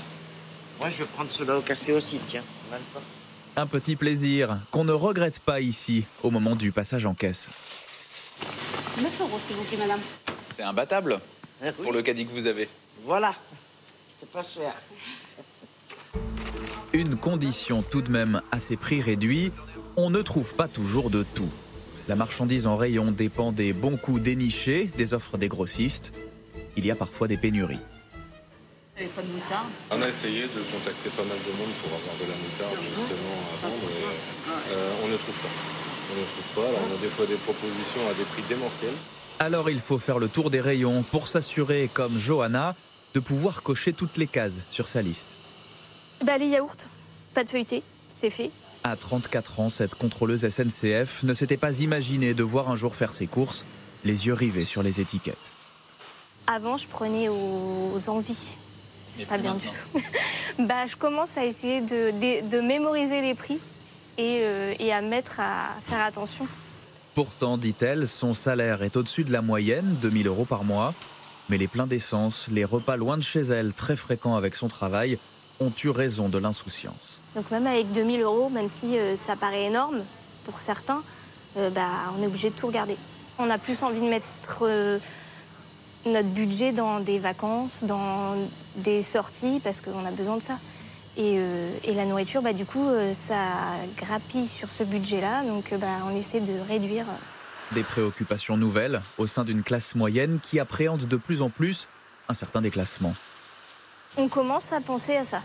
[0.78, 2.43] Moi, je vais prendre cela au café aussi, tiens.
[3.57, 7.51] Un petit plaisir qu'on ne regrette pas ici au moment du passage en caisse.
[9.01, 10.01] 9 euros, s'il vous plaît, madame.
[10.55, 11.20] C'est imbattable
[11.82, 12.68] pour le caddie que vous avez.
[13.05, 13.35] Voilà,
[14.18, 14.74] c'est pas cher.
[16.93, 19.53] Une condition tout de même à ces prix réduits,
[19.97, 21.51] on ne trouve pas toujours de tout.
[22.09, 26.12] La marchandise en rayon dépend des bons coups dénichés, des offres des grossistes.
[26.76, 27.80] Il y a parfois des pénuries.
[28.95, 31.90] Vous n'avez pas de moutarde On a essayé de contacter pas mal de monde pour
[31.99, 35.49] avoir de la moutarde justement à vendre et euh, on ne trouve pas.
[36.12, 36.68] On ne trouve pas.
[36.68, 38.95] Alors on a des fois des propositions à des prix démentiels.
[39.40, 42.76] Alors il faut faire le tour des rayons pour s'assurer, comme Johanna,
[43.14, 45.34] de pouvoir cocher toutes les cases sur sa liste.
[46.24, 46.86] Bah, les yaourts,
[47.34, 47.82] pas de feuilleté,
[48.12, 48.53] c'est fait.
[48.84, 53.12] À 34 ans, cette contrôleuse SNCF ne s'était pas imaginé de voir un jour faire
[53.12, 53.66] ses courses,
[54.05, 55.55] les yeux rivés sur les étiquettes.
[56.47, 58.55] Avant, je prenais aux envies.
[59.16, 60.00] C'est pas bien du tout.
[60.58, 63.58] bah, je commence à essayer de, de- de mémoriser les prix
[64.18, 66.46] et, euh, et à mettre à faire attention.
[67.14, 70.94] Pourtant, dit-elle, son salaire est au-dessus de la moyenne, 2000 euros par mois.
[71.48, 75.18] Mais les pleins d'essence, les repas loin de chez elle, très fréquents avec son travail,
[75.60, 77.20] ont eu raison de l'insouciance.
[77.36, 80.02] Donc même avec 2000 euros, même si euh, ça paraît énorme
[80.44, 81.02] pour certains,
[81.56, 81.86] euh, bah,
[82.18, 82.96] on est obligé de tout regarder.
[83.38, 84.98] On a plus envie de mettre euh,
[86.06, 88.34] notre budget dans des vacances, dans
[88.77, 90.59] des sorties, parce qu'on a besoin de ça.
[91.16, 93.37] Et, euh, et la nourriture, bah, du coup, euh, ça
[93.97, 97.07] grappille sur ce budget-là, donc euh, bah, on essaie de réduire.
[97.72, 101.89] Des préoccupations nouvelles au sein d'une classe moyenne qui appréhende de plus en plus
[102.29, 103.14] un certain déclassement.
[104.16, 105.43] On commence à penser à ça,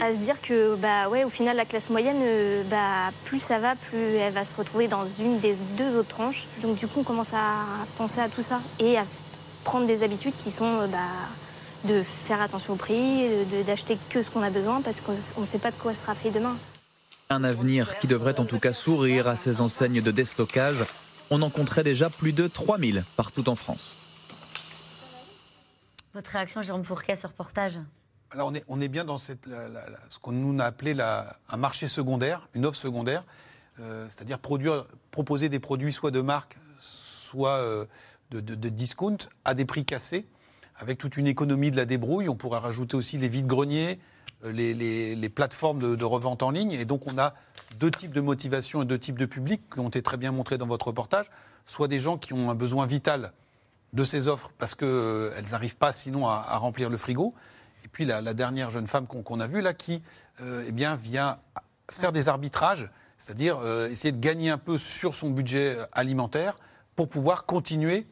[0.00, 3.74] à se dire que bah ouais, au final la classe moyenne, bah plus ça va,
[3.74, 6.46] plus elle va se retrouver dans une des deux autres tranches.
[6.60, 7.64] Donc du coup, on commence à
[7.96, 9.04] penser à tout ça et à
[9.64, 10.98] prendre des habitudes qui sont bah,
[11.84, 15.46] de faire attention au prix, de- d'acheter que ce qu'on a besoin parce qu'on ne
[15.46, 16.56] sait pas de quoi sera fait demain.
[17.30, 20.84] Un avenir qui devrait en tout cas sourire à ces enseignes de déstockage.
[21.30, 23.96] On en compterait déjà plus de 3000 partout en France.
[26.14, 27.78] Votre réaction, Jérôme Fourquet, ce reportage
[28.30, 30.64] Alors on est, on est bien dans cette, la- la- la- ce qu'on nous a
[30.66, 33.24] appelé la- un marché secondaire, une offre secondaire,
[33.80, 37.86] euh, c'est-à-dire produire, proposer des produits soit de marque, soit euh,
[38.30, 39.16] de, de- de discount
[39.46, 40.26] à des prix cassés,
[40.82, 42.28] avec toute une économie de la débrouille.
[42.28, 44.00] On pourrait rajouter aussi les vides-greniers,
[44.44, 46.72] euh, les, plateformes de, revente en ligne.
[46.72, 47.34] Et donc on a
[47.78, 50.58] deux types de motivation et deux types de publics qui ont été très bien montrés
[50.58, 51.26] dans votre reportage.
[51.68, 53.32] Soit des gens qui ont un besoin vital
[53.92, 57.32] de ces offres parce qu'elles n'arrivent pas sinon à, remplir le frigo.
[57.84, 60.02] Et puis la, dernière jeune femme qu'on a vue là qui
[60.40, 60.98] euh, eh vient
[61.92, 66.56] faire des arbitrages, c'est-à-dire euh, essayer de gagner un peu sur son budget alimentaire
[66.96, 68.06] pour pouvoir continuer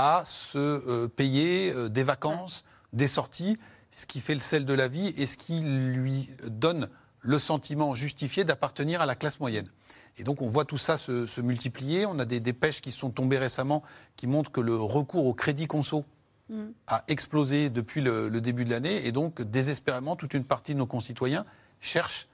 [0.00, 3.58] à se euh, payer euh, des vacances, des sorties,
[3.90, 6.88] ce qui fait le sel de la vie et ce qui lui donne
[7.20, 9.68] le sentiment justifié d'appartenir à la classe moyenne.
[10.16, 12.06] Et donc on voit tout ça se, se multiplier.
[12.06, 13.82] On a des dépêches qui sont tombées récemment
[14.16, 16.04] qui montrent que le recours au crédit conso
[16.50, 16.72] Mm.
[16.88, 20.78] a explosé depuis le, le début de l'année et donc désespérément toute une partie de
[20.78, 21.44] nos concitoyens
[21.78, 22.26] cherchent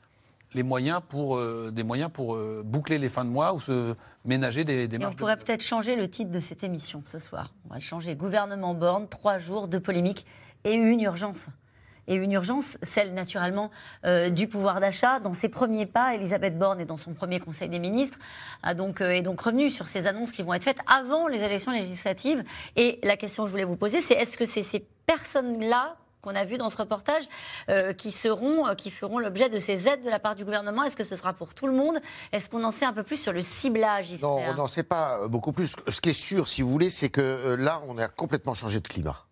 [0.54, 3.94] les moyens pour, euh, des moyens pour euh, boucler les fins de mois ou se
[4.24, 7.18] ménager des, des Et on de pourrait peut-être changer le titre de cette émission ce
[7.18, 7.52] soir.
[7.66, 8.14] On va le changer.
[8.14, 10.24] Gouvernement Borne, trois jours de polémique
[10.64, 11.46] et une urgence.
[12.08, 13.72] Et une urgence, celle naturellement
[14.04, 15.18] euh, du pouvoir d'achat.
[15.18, 18.18] Dans ses premiers pas, Elisabeth Borne et dans son premier Conseil des ministres
[18.62, 21.72] a donc, est donc revenue sur ces annonces qui vont être faites avant les élections
[21.72, 22.44] législatives.
[22.76, 25.96] Et la question que je voulais vous poser, c'est est-ce que c'est ces personnes-là
[26.26, 27.22] qu'on a vues dans ce reportage
[27.68, 30.82] euh, qui, seront, euh, qui feront l'objet de ces aides de la part du gouvernement
[30.82, 32.00] Est-ce que ce sera pour tout le monde?
[32.32, 34.82] Est-ce qu'on en sait un peu plus sur le ciblage Yves Non, on n'en sait
[34.82, 35.76] pas euh, beaucoup plus.
[35.86, 38.80] Ce qui est sûr, si vous voulez, c'est que euh, là, on a complètement changé
[38.80, 39.24] de climat.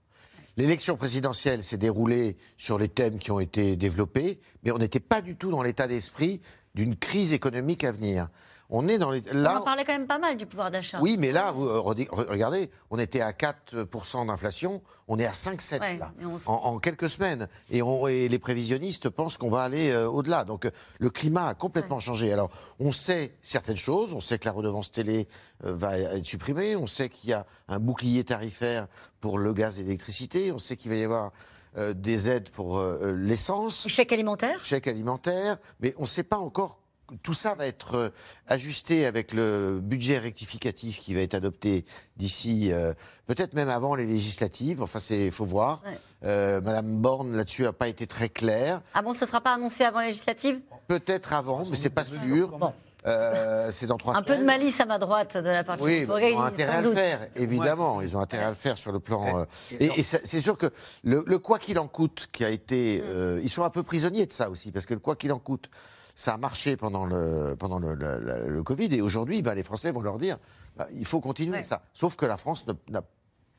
[0.57, 5.21] L'élection présidentielle s'est déroulée sur les thèmes qui ont été développés, mais on n'était pas
[5.21, 6.41] du tout dans l'état d'esprit
[6.77, 8.29] d'une crise économique à venir.
[8.71, 9.23] On est dans les...
[9.33, 10.99] On en parlait quand même pas mal du pouvoir d'achat.
[11.01, 15.81] Oui, mais là, vous, euh, regardez, on était à 4% d'inflation, on est à 5-7
[15.81, 16.13] Ouais, là,
[16.47, 17.49] en, en quelques semaines.
[17.71, 20.45] Et, on- et les prévisionnistes pensent qu'on va aller euh, au-delà.
[20.45, 22.33] Donc euh, le climat a complètement changé.
[22.33, 22.51] Alors,
[22.81, 25.29] on sait certaines choses, on sait que la redevance télé
[25.65, 28.87] euh, va être supprimée, on sait qu'il y a un bouclier tarifaire
[29.21, 31.33] pour le gaz et l'électricité, on sait qu'il va y avoir
[31.77, 33.87] euh, des aides pour l'essence.
[33.89, 36.81] Chèque alimentaire Chèque alimentaire, mais on ne sait pas encore.
[37.23, 38.09] Tout ça va être euh,
[38.47, 41.85] ajusté avec le budget rectificatif qui va être adopté
[42.17, 42.95] d'ici, euh,
[43.27, 44.83] peut-être même avant les législatives.
[44.83, 45.83] Enfin, il faut voir.
[45.85, 45.99] Ouais.
[46.25, 48.81] Euh, Madame Borne là-dessus n'a pas été très claire.
[48.95, 52.05] Ah bon, ce ne sera pas annoncé avant la législative Peut-être avant, mais c'est pas
[52.05, 52.73] sûr.
[53.07, 55.83] Euh, c'est dans trois Un peu de malice à ma droite de la part de
[55.83, 56.95] Oui, bah, ils ont intérêt à le doute.
[56.97, 58.01] faire, évidemment.
[58.01, 59.41] Ils ont intérêt à le faire sur le plan.
[59.41, 59.45] euh,
[59.79, 63.03] et et c'est c'est sûr que le, le quoi qu'il en coûte, qui a été,
[63.05, 65.39] euh, ils sont un peu prisonniers de ça aussi, parce que le quoi qu'il en
[65.39, 65.69] coûte,
[66.15, 69.63] ça a marché pendant le pendant le, le- le- le Covid, et aujourd'hui, bah, les
[69.65, 70.39] Français vont leur dire,
[70.77, 71.63] bah, il faut continuer Ouais.
[71.63, 71.83] ça.
[71.93, 73.03] Sauf que la France n'a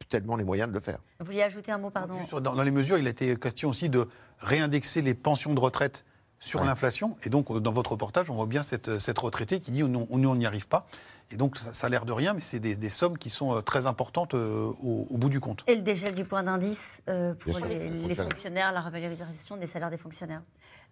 [0.10, 1.00] tellement les moyens de le faire.
[1.20, 3.90] Vous vouliez ajouter un mot, pardon Dans, dans les mesures, il a été question aussi
[3.90, 4.08] de
[4.40, 6.06] réindexer les pensions de retraite
[6.38, 7.18] sur l'inflation.
[7.24, 10.06] Et donc, euh, dans votre reportage, on voit bien cette, cette retraitée qui dit nous,
[10.12, 10.86] on on n'y arrive pas.
[11.32, 13.56] Et donc, ça, ça a l'air de rien, mais c'est des, des sommes qui sont
[13.56, 15.64] euh, très importantes euh, au, au bout du compte.
[15.68, 19.66] Et le dégel du point d'indice euh, pour Bien les, les fonctionnaires, la revalorisation des
[19.66, 20.42] salaires des fonctionnaires.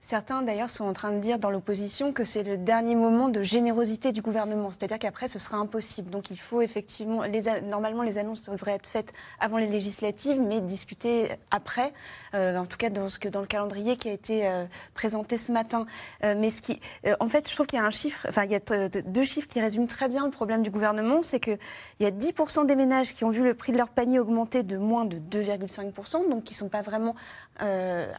[0.05, 3.41] Certains, d'ailleurs, sont en train de dire dans l'opposition que c'est le dernier moment de
[3.41, 4.69] générosité du gouvernement.
[4.69, 6.09] C'est-à-dire qu'après, ce sera impossible.
[6.09, 7.23] Donc, il faut effectivement.
[7.63, 11.93] Normalement, les annonces devraient être faites avant les législatives, mais discutées après.
[12.33, 15.53] Euh, en tout cas, dans, ce dans le calendrier qui a été euh, présenté ce
[15.53, 15.85] matin.
[16.25, 16.81] Euh, mais ce qui.
[17.21, 18.25] en fait, je trouve qu'il y a un chiffre.
[18.27, 21.23] Enfin, il y a deux chiffres qui résument très bien le problème du gouvernement.
[21.23, 21.57] C'est qu'il
[22.01, 24.75] y a 10% des ménages qui ont vu le prix de leur panier augmenter de
[24.75, 27.15] moins de 2,5%, donc qui ne sont pas vraiment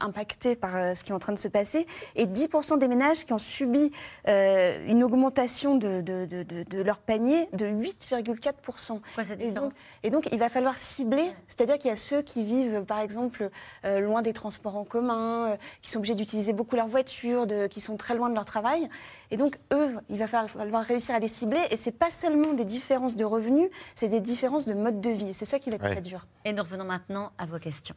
[0.01, 1.74] impactés par ce qui est en train de se passer,
[2.17, 3.93] et 10% des ménages qui ont subi
[4.29, 9.01] euh, une augmentation de, de, de, de- de leur panier de 8,4%.
[9.41, 9.73] Et donc,
[10.03, 13.51] et donc, il va falloir cibler, c'est-à-dire qu'il y a ceux qui vivent, par exemple,
[13.85, 17.67] euh, loin des transports en commun, euh, qui sont obligés d'utiliser beaucoup leur voiture, de,
[17.67, 18.89] qui sont très loin de leur travail.
[19.31, 21.61] Et donc, eux, il va falloir, réussir à les cibler.
[21.71, 25.31] Et c'est pas seulement des différences de revenus, c'est des différences de mode de vie.
[25.31, 25.93] Et c'est ça qui va être Ouais.
[25.93, 26.27] très dur.
[26.45, 27.95] Et nous revenons maintenant à vos questions.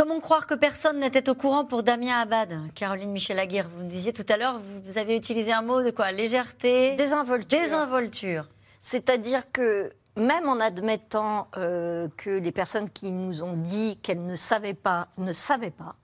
[0.00, 2.72] Comment croire que personne n'était au courant pour Damien Abad?
[2.74, 6.10] Caroline Michel-Aguirre, vous me disiez tout à l'heure, vous, avez utilisé un mot de quoi?
[6.10, 6.94] Légèreté?
[6.96, 7.60] Désinvolture.
[7.60, 8.48] Désinvolture.
[8.80, 14.36] C'est-à-dire que même en admettant euh, que les personnes qui nous ont dit qu'elles ne
[14.36, 15.96] savaient pas ne savaient pas,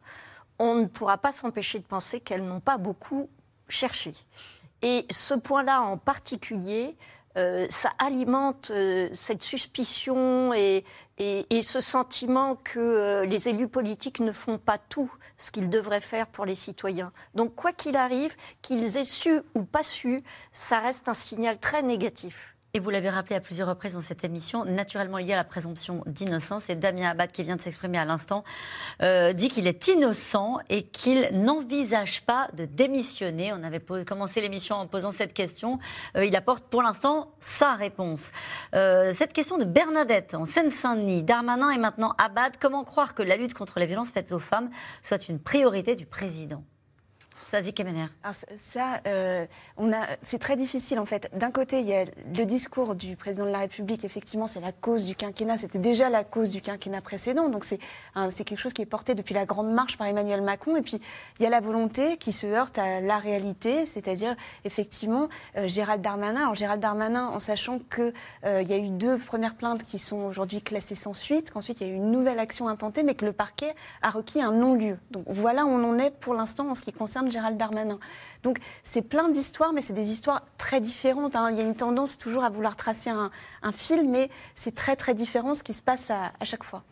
[0.58, 3.30] on ne pourra pas s'empêcher de penser qu'elles n'ont pas beaucoup
[3.66, 4.12] cherché.
[4.82, 6.98] Et ce point-là en particulier,
[7.36, 10.84] euh, ça alimente euh, cette suspicion et,
[11.18, 15.68] et- et ce sentiment que euh, les élus politiques ne font pas tout ce qu'ils
[15.70, 17.12] devraient faire pour les citoyens.
[17.34, 20.20] Donc quoi qu'il arrive, qu'ils aient su ou pas su,
[20.52, 22.55] ça reste un signal très négatif.
[22.76, 26.02] Et vous l'avez rappelé à plusieurs reprises dans cette émission, naturellement y a la présomption
[26.04, 26.68] d'innocence.
[26.68, 28.44] Et Damien Abad, qui vient de s'exprimer à l'instant,
[29.02, 33.50] euh, dit qu'il est innocent et qu'il n'envisage pas de démissionner.
[33.54, 35.78] On avait commencé l'émission en posant cette question.
[36.18, 38.30] Euh, il apporte pour l'instant sa réponse.
[38.74, 43.36] Euh, cette question de Bernadette en Seine-Saint-Denis, Darmanin et maintenant Abad, comment croire que la
[43.36, 44.68] lutte contre les violences faites aux femmes
[45.02, 46.62] soit une priorité du président?
[47.74, 48.06] Kemener.
[48.24, 51.30] Ça- ça, euh, on a, c'est très difficile en fait.
[51.36, 54.04] D'un côté, il y a le discours du président de la République.
[54.04, 55.58] Effectivement, c'est la cause du quinquennat.
[55.58, 57.48] C'était déjà la cause du quinquennat précédent.
[57.48, 57.78] Donc c'est,
[58.30, 60.76] c'est quelque chose qui est porté depuis la grande marche par Emmanuel Macron.
[60.76, 61.00] Et puis
[61.38, 64.34] il y a la volonté qui se heurte à la réalité, c'est-à-dire
[64.64, 66.40] effectivement euh, Gérald Darmanin.
[66.42, 68.12] Alors Gérald Darmanin, en sachant que
[68.44, 71.80] euh, il y a eu deux premières plaintes qui sont aujourd'hui classées sans suite, qu'ensuite
[71.80, 74.52] il y a eu une nouvelle action intentée, mais que le parquet a requis un
[74.52, 74.98] non-lieu.
[75.10, 77.98] Donc voilà où on en est pour l'instant en ce qui concerne Gérald Darmanin.
[78.42, 81.36] Donc c'est plein d'histoires, mais c'est des histoires très différentes.
[81.36, 81.50] hein.
[81.50, 83.30] Il y a une tendance toujours à vouloir tracer un,
[83.62, 86.82] un fil, mais c'est très très différent ce qui se passe à, à chaque fois.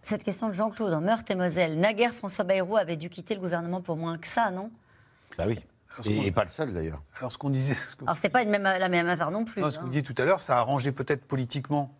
[0.00, 1.78] Cette question de Jean-Claude en Meurthe-et-Moselle.
[1.78, 4.70] Naguère, François Bayrou avait dû quitter le gouvernement pour moins que ça, non?
[5.36, 5.60] Bah oui.
[6.06, 7.02] Et, et pas le seul d'ailleurs.
[7.18, 9.44] Alors ce qu'on disait, ce que- Alors c'était pas une même, la même affaire non
[9.44, 9.60] plus.
[9.60, 9.82] Non, ce que hein.
[9.84, 11.94] vous disiez tout à l'heure, ça a arrangé peut-être politiquement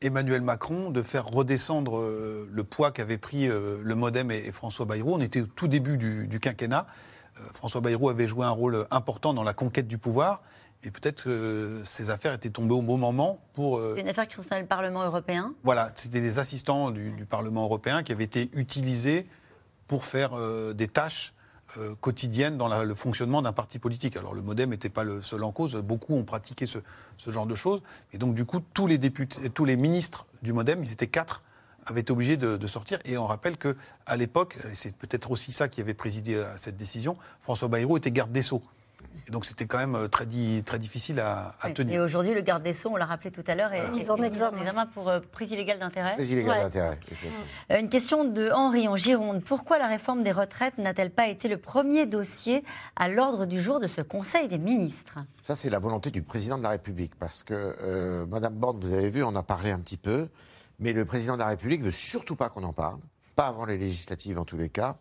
[0.00, 4.52] Emmanuel Macron de faire redescendre euh, le poids qu'avait pris euh, le Modem et, et
[4.52, 5.14] François Bayrou.
[5.14, 6.86] On était au tout début du, du quinquennat.
[7.52, 10.42] François Bayrou avait joué un rôle important dans la conquête du pouvoir.
[10.84, 13.78] Et peut-être que ces affaires étaient tombées au bon moment pour.
[13.78, 15.54] euh, C'est une affaire qui concerne le Parlement européen?
[15.64, 19.26] voilà, c'était des assistants du, du Parlement européen qui avaient été utilisés
[19.88, 21.32] pour faire euh, des tâches
[21.78, 24.16] euh, quotidiennes dans la- le fonctionnement d'un parti politique.
[24.16, 26.78] Alors le MoDem n'était pas le seul en cause, beaucoup ont pratiqué ce,
[27.16, 27.82] ce genre de choses.
[28.12, 31.42] Et donc du coup, tous les députés, tous les ministres du MoDem, ils étaient quatre,
[31.86, 32.98] avaient été obligés de, de sortir.
[33.04, 33.76] Et on rappelle que
[34.06, 37.96] à l'époque, et c'est peut-être aussi ça qui avait présidé à cette décision, François Bayrou
[37.96, 38.60] était garde des Sceaux.
[39.28, 42.02] Et donc c'était quand même euh, très, di- très difficile à, à Et tenir.
[42.02, 44.16] aujourd'hui, le garde des Sceaux, on l'a rappelé tout à l'heure, est Mis est en
[44.18, 44.86] mis examen.
[44.86, 46.14] pour euh, prise illégale d'intérêt.
[46.14, 46.64] Très illégal Ouais.
[46.64, 46.98] d'intérêt.
[47.72, 49.42] Euh, Une question de Henri en Gironde.
[49.42, 52.62] Pourquoi la réforme des retraites n'a-t-elle pas été le premier dossier
[52.94, 55.18] à l'ordre du jour de ce Conseil des ministres?
[55.42, 57.14] Ça, c'est la volonté du président de la République.
[57.18, 60.28] Parce que, euh, Madame Borne, vous avez vu, on a parlé un petit peu.
[60.78, 62.98] Mais le président de la République veut surtout pas qu'on en parle.
[63.34, 64.96] Pas avant les législatives, en tous les cas.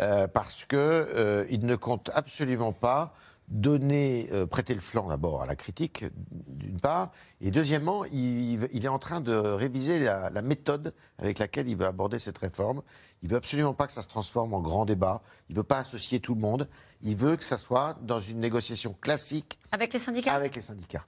[0.00, 3.14] euh, parce que euh, il ne compte absolument pas
[3.48, 6.04] donner, euh, prêter le flanc d'abord à la critique,
[6.48, 7.10] d'une part,
[7.42, 11.76] et deuxièmement, il, il est en train de réviser la, la méthode avec laquelle il
[11.76, 12.80] veut aborder cette réforme.
[13.22, 15.22] Il veut absolument pas que ça se transforme en grand débat.
[15.50, 16.68] Il veut pas associer tout le monde.
[17.02, 20.32] Il veut que ça soit dans une négociation classique Avec les syndicats?
[20.34, 21.04] avec les syndicats.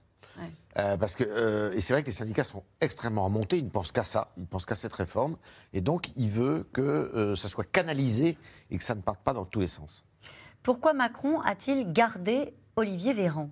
[0.77, 3.69] Euh, parce que, euh, et c'est vrai que les syndicats sont extrêmement remontés, ils ne
[3.69, 5.37] pensent qu'à ça, ils ne pensent qu'à cette réforme,
[5.73, 8.37] et donc il veut que euh, ça soit canalisé
[8.69, 10.05] et que ça ne parte pas dans tous les sens.
[10.61, 13.49] Pourquoi Macron a-t-il gardé Olivier Véran?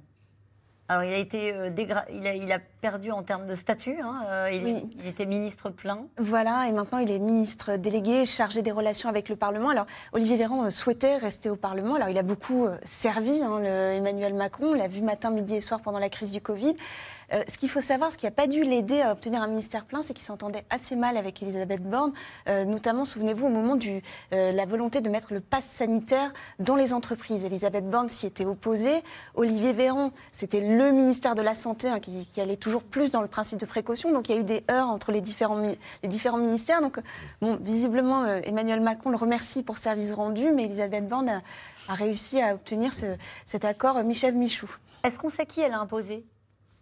[0.88, 3.98] Alors, il a été euh, dégra- il, a, il a perdu en termes de statut.
[4.04, 4.88] hein, euh, il, Oui.
[5.00, 6.06] il était ministre plein.
[6.20, 9.70] Voilà, et maintenant il est ministre délégué chargé des relations avec le Parlement.
[9.70, 11.96] Alors Olivier Véran euh, souhaitait rester au Parlement.
[11.96, 15.62] Alors il a beaucoup servi hein, le Emmanuel Macron, on l'a vu matin, midi et
[15.62, 16.76] soir pendant la crise du Covid.
[17.34, 19.86] Euh, ce qu'il faut savoir, ce qui n'a pas dû l'aider à obtenir un ministère
[19.86, 22.14] plein, c'est qu'il s'entendait assez mal avec Elisabeth Borne,
[22.48, 24.02] euh, notamment, souvenez-vous, au moment de
[24.32, 27.46] la volonté de mettre le pass sanitaire dans les entreprises.
[27.46, 29.04] Elisabeth Borne s'y était opposée.
[29.36, 33.28] Olivier Véran, c'était le ministère de la Santé hein, qui, allait toujours plus dans le
[33.28, 34.12] principe de précaution.
[34.12, 35.58] Donc il y a eu des heurts entre les différents,
[36.38, 36.82] ministères.
[36.82, 37.00] Donc,
[37.62, 42.54] visiblement, euh, Emmanuel Macron le remercie pour service rendu, mais Elisabeth Borne a, réussi à
[42.54, 43.16] obtenir ce-
[43.46, 44.70] cet accord euh, Michel-Michou.
[45.04, 46.26] Est-ce qu'on sait qui elle a imposé?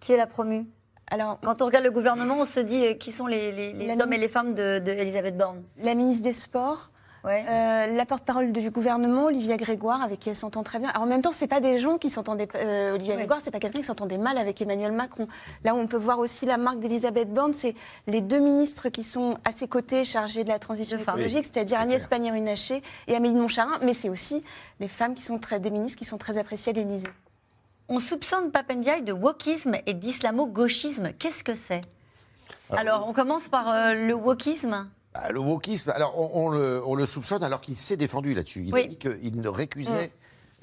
[0.04, 0.68] Qui elle a promu
[1.08, 3.88] Alors, Quand on regarde le gouvernement, on se dit euh, qui sont les, les- les
[3.96, 5.64] La hommes et les femmes de, de Elisabeth Borne?
[5.82, 6.90] La ministre des Sports,
[7.26, 7.46] Ouais.
[7.50, 10.90] Euh, la porte-parole du gouvernement, Olivia Grégoire, avec qui elle s'entend très bien.
[10.90, 12.50] Alors, en même temps, c'est pas des gens qui s'entendaient.
[12.56, 13.16] euh, Olivia.
[13.16, 15.30] Grégoire, c'est pas quelqu'un qui s'entendait mal avec Emmanuel Macron.
[15.64, 17.76] Là où on peut voir aussi la marque d'Elisabeth Borne, c'est
[18.08, 21.78] les deux ministres qui sont à ses côtés chargés de la transition écologique, Oui, c'est-à-dire
[21.78, 22.06] c'est Agnès.
[22.08, 23.72] Pannier-Runacher et Amélie de Montchalin.
[23.84, 24.44] Mais c'est aussi
[24.82, 27.08] des femmes qui sont très, des ministres qui sont très appréciées à l'Élysée.
[27.90, 31.12] On soupçonne Papendiaï de wokisme et d'islamo-gauchisme.
[31.20, 31.82] Qu'est-ce que c'est
[32.72, 34.88] Alors, on commence par euh, le wokisme.
[35.14, 38.64] Bah, le wokisme, alors on, on le, on le soupçonne alors qu'il s'est défendu là-dessus.
[38.66, 38.84] Il Oui.
[38.84, 40.12] a dit qu'il ne récusait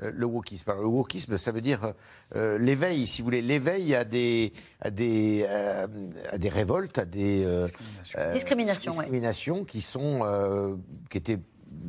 [0.02, 0.70] euh, le wokisme.
[0.70, 1.92] Alors, le wokisme, ça veut dire
[2.34, 5.46] euh, l'éveil, si vous voulez, l'éveil à des, à des,
[6.32, 7.44] à des révoltes, à des
[8.32, 8.98] Discrimination, ouais.
[8.98, 10.78] discriminations qui sont,
[11.10, 11.38] qui étaient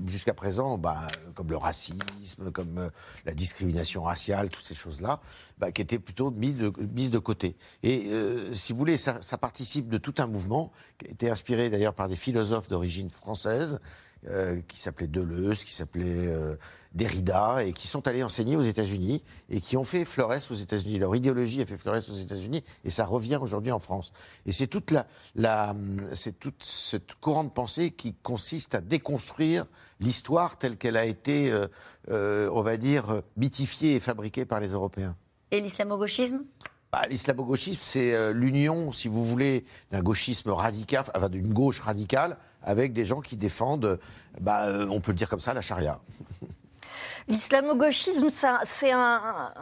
[0.06, 2.90] jusqu'à présent, bah, comme le racisme, comme euh,
[3.26, 5.22] la discrimination raciale, toutes ces choses-là,
[5.58, 7.56] bah, qui étaient plutôt mises de, côté.
[7.84, 11.30] Et euh, si vous voulez, ça, ça participe de tout un mouvement qui a été
[11.30, 13.80] inspiré d'ailleurs par des philosophes d'origine française,
[14.28, 16.56] euh, qui s'appelaient Deleuze, qui s'appelaient euh,
[16.94, 21.00] Derrida, et qui sont allés enseigner aux États-Unis et qui ont fait Flores aux États-Unis.
[21.00, 24.14] Leur idéologie a fait Flores aux États-Unis et ça revient aujourd'hui en France.
[24.46, 25.76] Et c'est toute la, la
[26.14, 29.66] c'est toute cette courant de pensée qui consiste à déconstruire
[30.00, 31.52] l'histoire telle qu'elle a été,
[32.10, 35.16] euh, on va dire, mythifiée et fabriquée par les Européens.
[35.50, 36.44] Et l'islamo-gauchisme?
[36.92, 42.94] Bah, L'islamo-gauchisme, c'est l'union, si vous voulez, d'un gauchisme radical, enfin d'une gauche radicale, avec
[42.94, 44.00] des gens qui défendent,
[44.40, 46.00] bah, euh, on peut le dire comme ça, la charia.
[47.28, 48.30] L'islamo-gauchisme,
[48.64, 49.54] c'est un,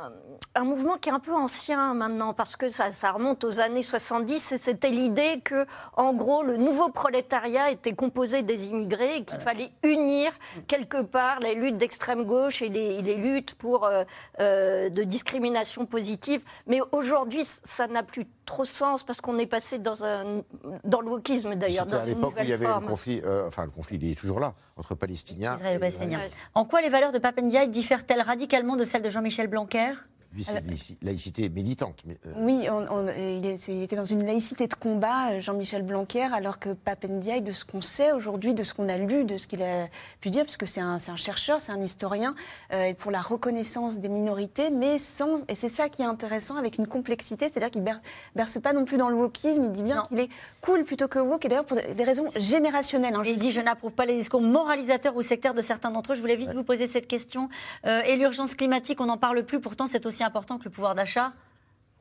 [0.64, 4.54] mouvement qui est un peu ancien maintenant, parce que ça, ça remonte aux années 70,
[4.54, 9.40] et c'était l'idée que, en gros, le nouveau prolétariat était composé des immigrés et qu'il
[9.40, 10.32] fallait unir
[10.68, 14.04] quelque part les luttes d'extrême gauche et les, les luttes pour euh,
[14.40, 16.42] euh, de discrimination positive.
[16.66, 20.42] Mais aujourd'hui, ça n'a plus trop sens parce qu'on est passé dans un
[20.84, 22.84] dans le wokisme d'ailleurs, dans à l'époque où il y avait forme.
[22.84, 25.56] le conflit, euh, enfin le conflit, il est toujours là, entre Palestiniens.
[25.56, 26.22] Israël et Palestiniens.
[26.56, 29.94] En quoi les valeurs de Papendiaï diffère-t-elle radicalement de celle de Jean-Michel Blanquer?
[30.34, 32.04] Lui, c'est une laïci- laïcité militante.
[32.06, 35.40] mais, euh, Oui, on- on- il, est- il était dans une laïcité de combat, euh,
[35.40, 39.24] Jean-Michel Blanquer, alors que Papendiaï, de ce qu'on sait aujourd'hui, de ce qu'on a lu,
[39.26, 39.88] de ce qu'il a
[40.22, 42.36] pu dire, parce que c'est un, c'est un chercheur, c'est un historien,
[42.74, 46.56] euh, et pour la reconnaissance des minorités, mais sans, et c'est ça qui est intéressant,
[46.58, 48.02] avec une complexité, c'est-à-dire qu'il ber-
[48.36, 50.30] berce pas non plus dans le wokisme, il dit bien qu'il est
[50.62, 53.16] cool plutôt que woke, et d'ailleurs pour des raisons générationnelles.
[53.16, 56.12] hein, je Il dit Je n'approuve pas les discours moralisateurs ou sectaires de certains d'entre
[56.12, 56.16] eux.
[56.16, 57.50] Je voulais vite vous poser cette question.
[57.86, 60.96] Euh, et l'urgence climatique, on n'en parle plus, pourtant c'est aussi important que le pouvoir
[60.96, 61.32] d'achat?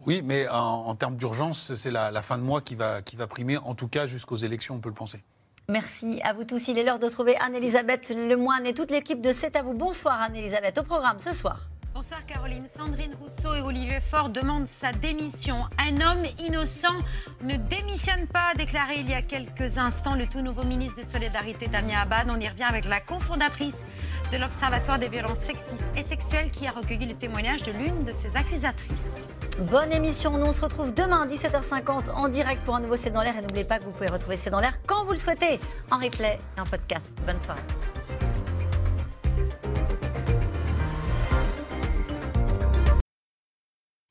[0.06, 3.16] Oui, mais en, en termes d'urgence, c'est la, la fin de mois qui va, qui
[3.16, 5.22] va primer, en tout cas jusqu'aux élections, on peut le penser.
[5.68, 6.68] Merci à vous tous.
[6.68, 9.74] Il est l'heure de trouver Anne-Elisabeth Lemoine et toute l'équipe de C'est à vous.
[9.74, 10.78] Bonsoir Anne-Elisabeth.
[10.78, 11.68] Au programme ce soir.
[11.94, 12.66] Bonsoir Caroline.
[12.76, 15.64] Sandrine Rousseau et Olivier Faure demandent sa démission.
[15.78, 16.94] Un homme innocent
[17.42, 21.04] ne démissionne pas, a déclaré il y a quelques instants le tout nouveau ministre des
[21.04, 22.28] Solidarités Damien Abad.
[22.30, 23.84] On y revient avec la cofondatrice
[24.30, 28.12] de l'Observatoire des violences sexistes et sexuelles qui a recueilli le témoignage de l'une de
[28.12, 29.28] ses accusatrices.
[29.58, 30.38] Bonne émission.
[30.38, 33.36] Nous, on se retrouve demain à 17h50 en direct pour un nouveau C'est dans l'air.
[33.36, 35.58] Et n'oubliez pas que vous pouvez retrouver C'est dans l'air quand vous le souhaitez,
[35.90, 37.06] en replay et en podcast.
[37.26, 37.60] Bonne soirée.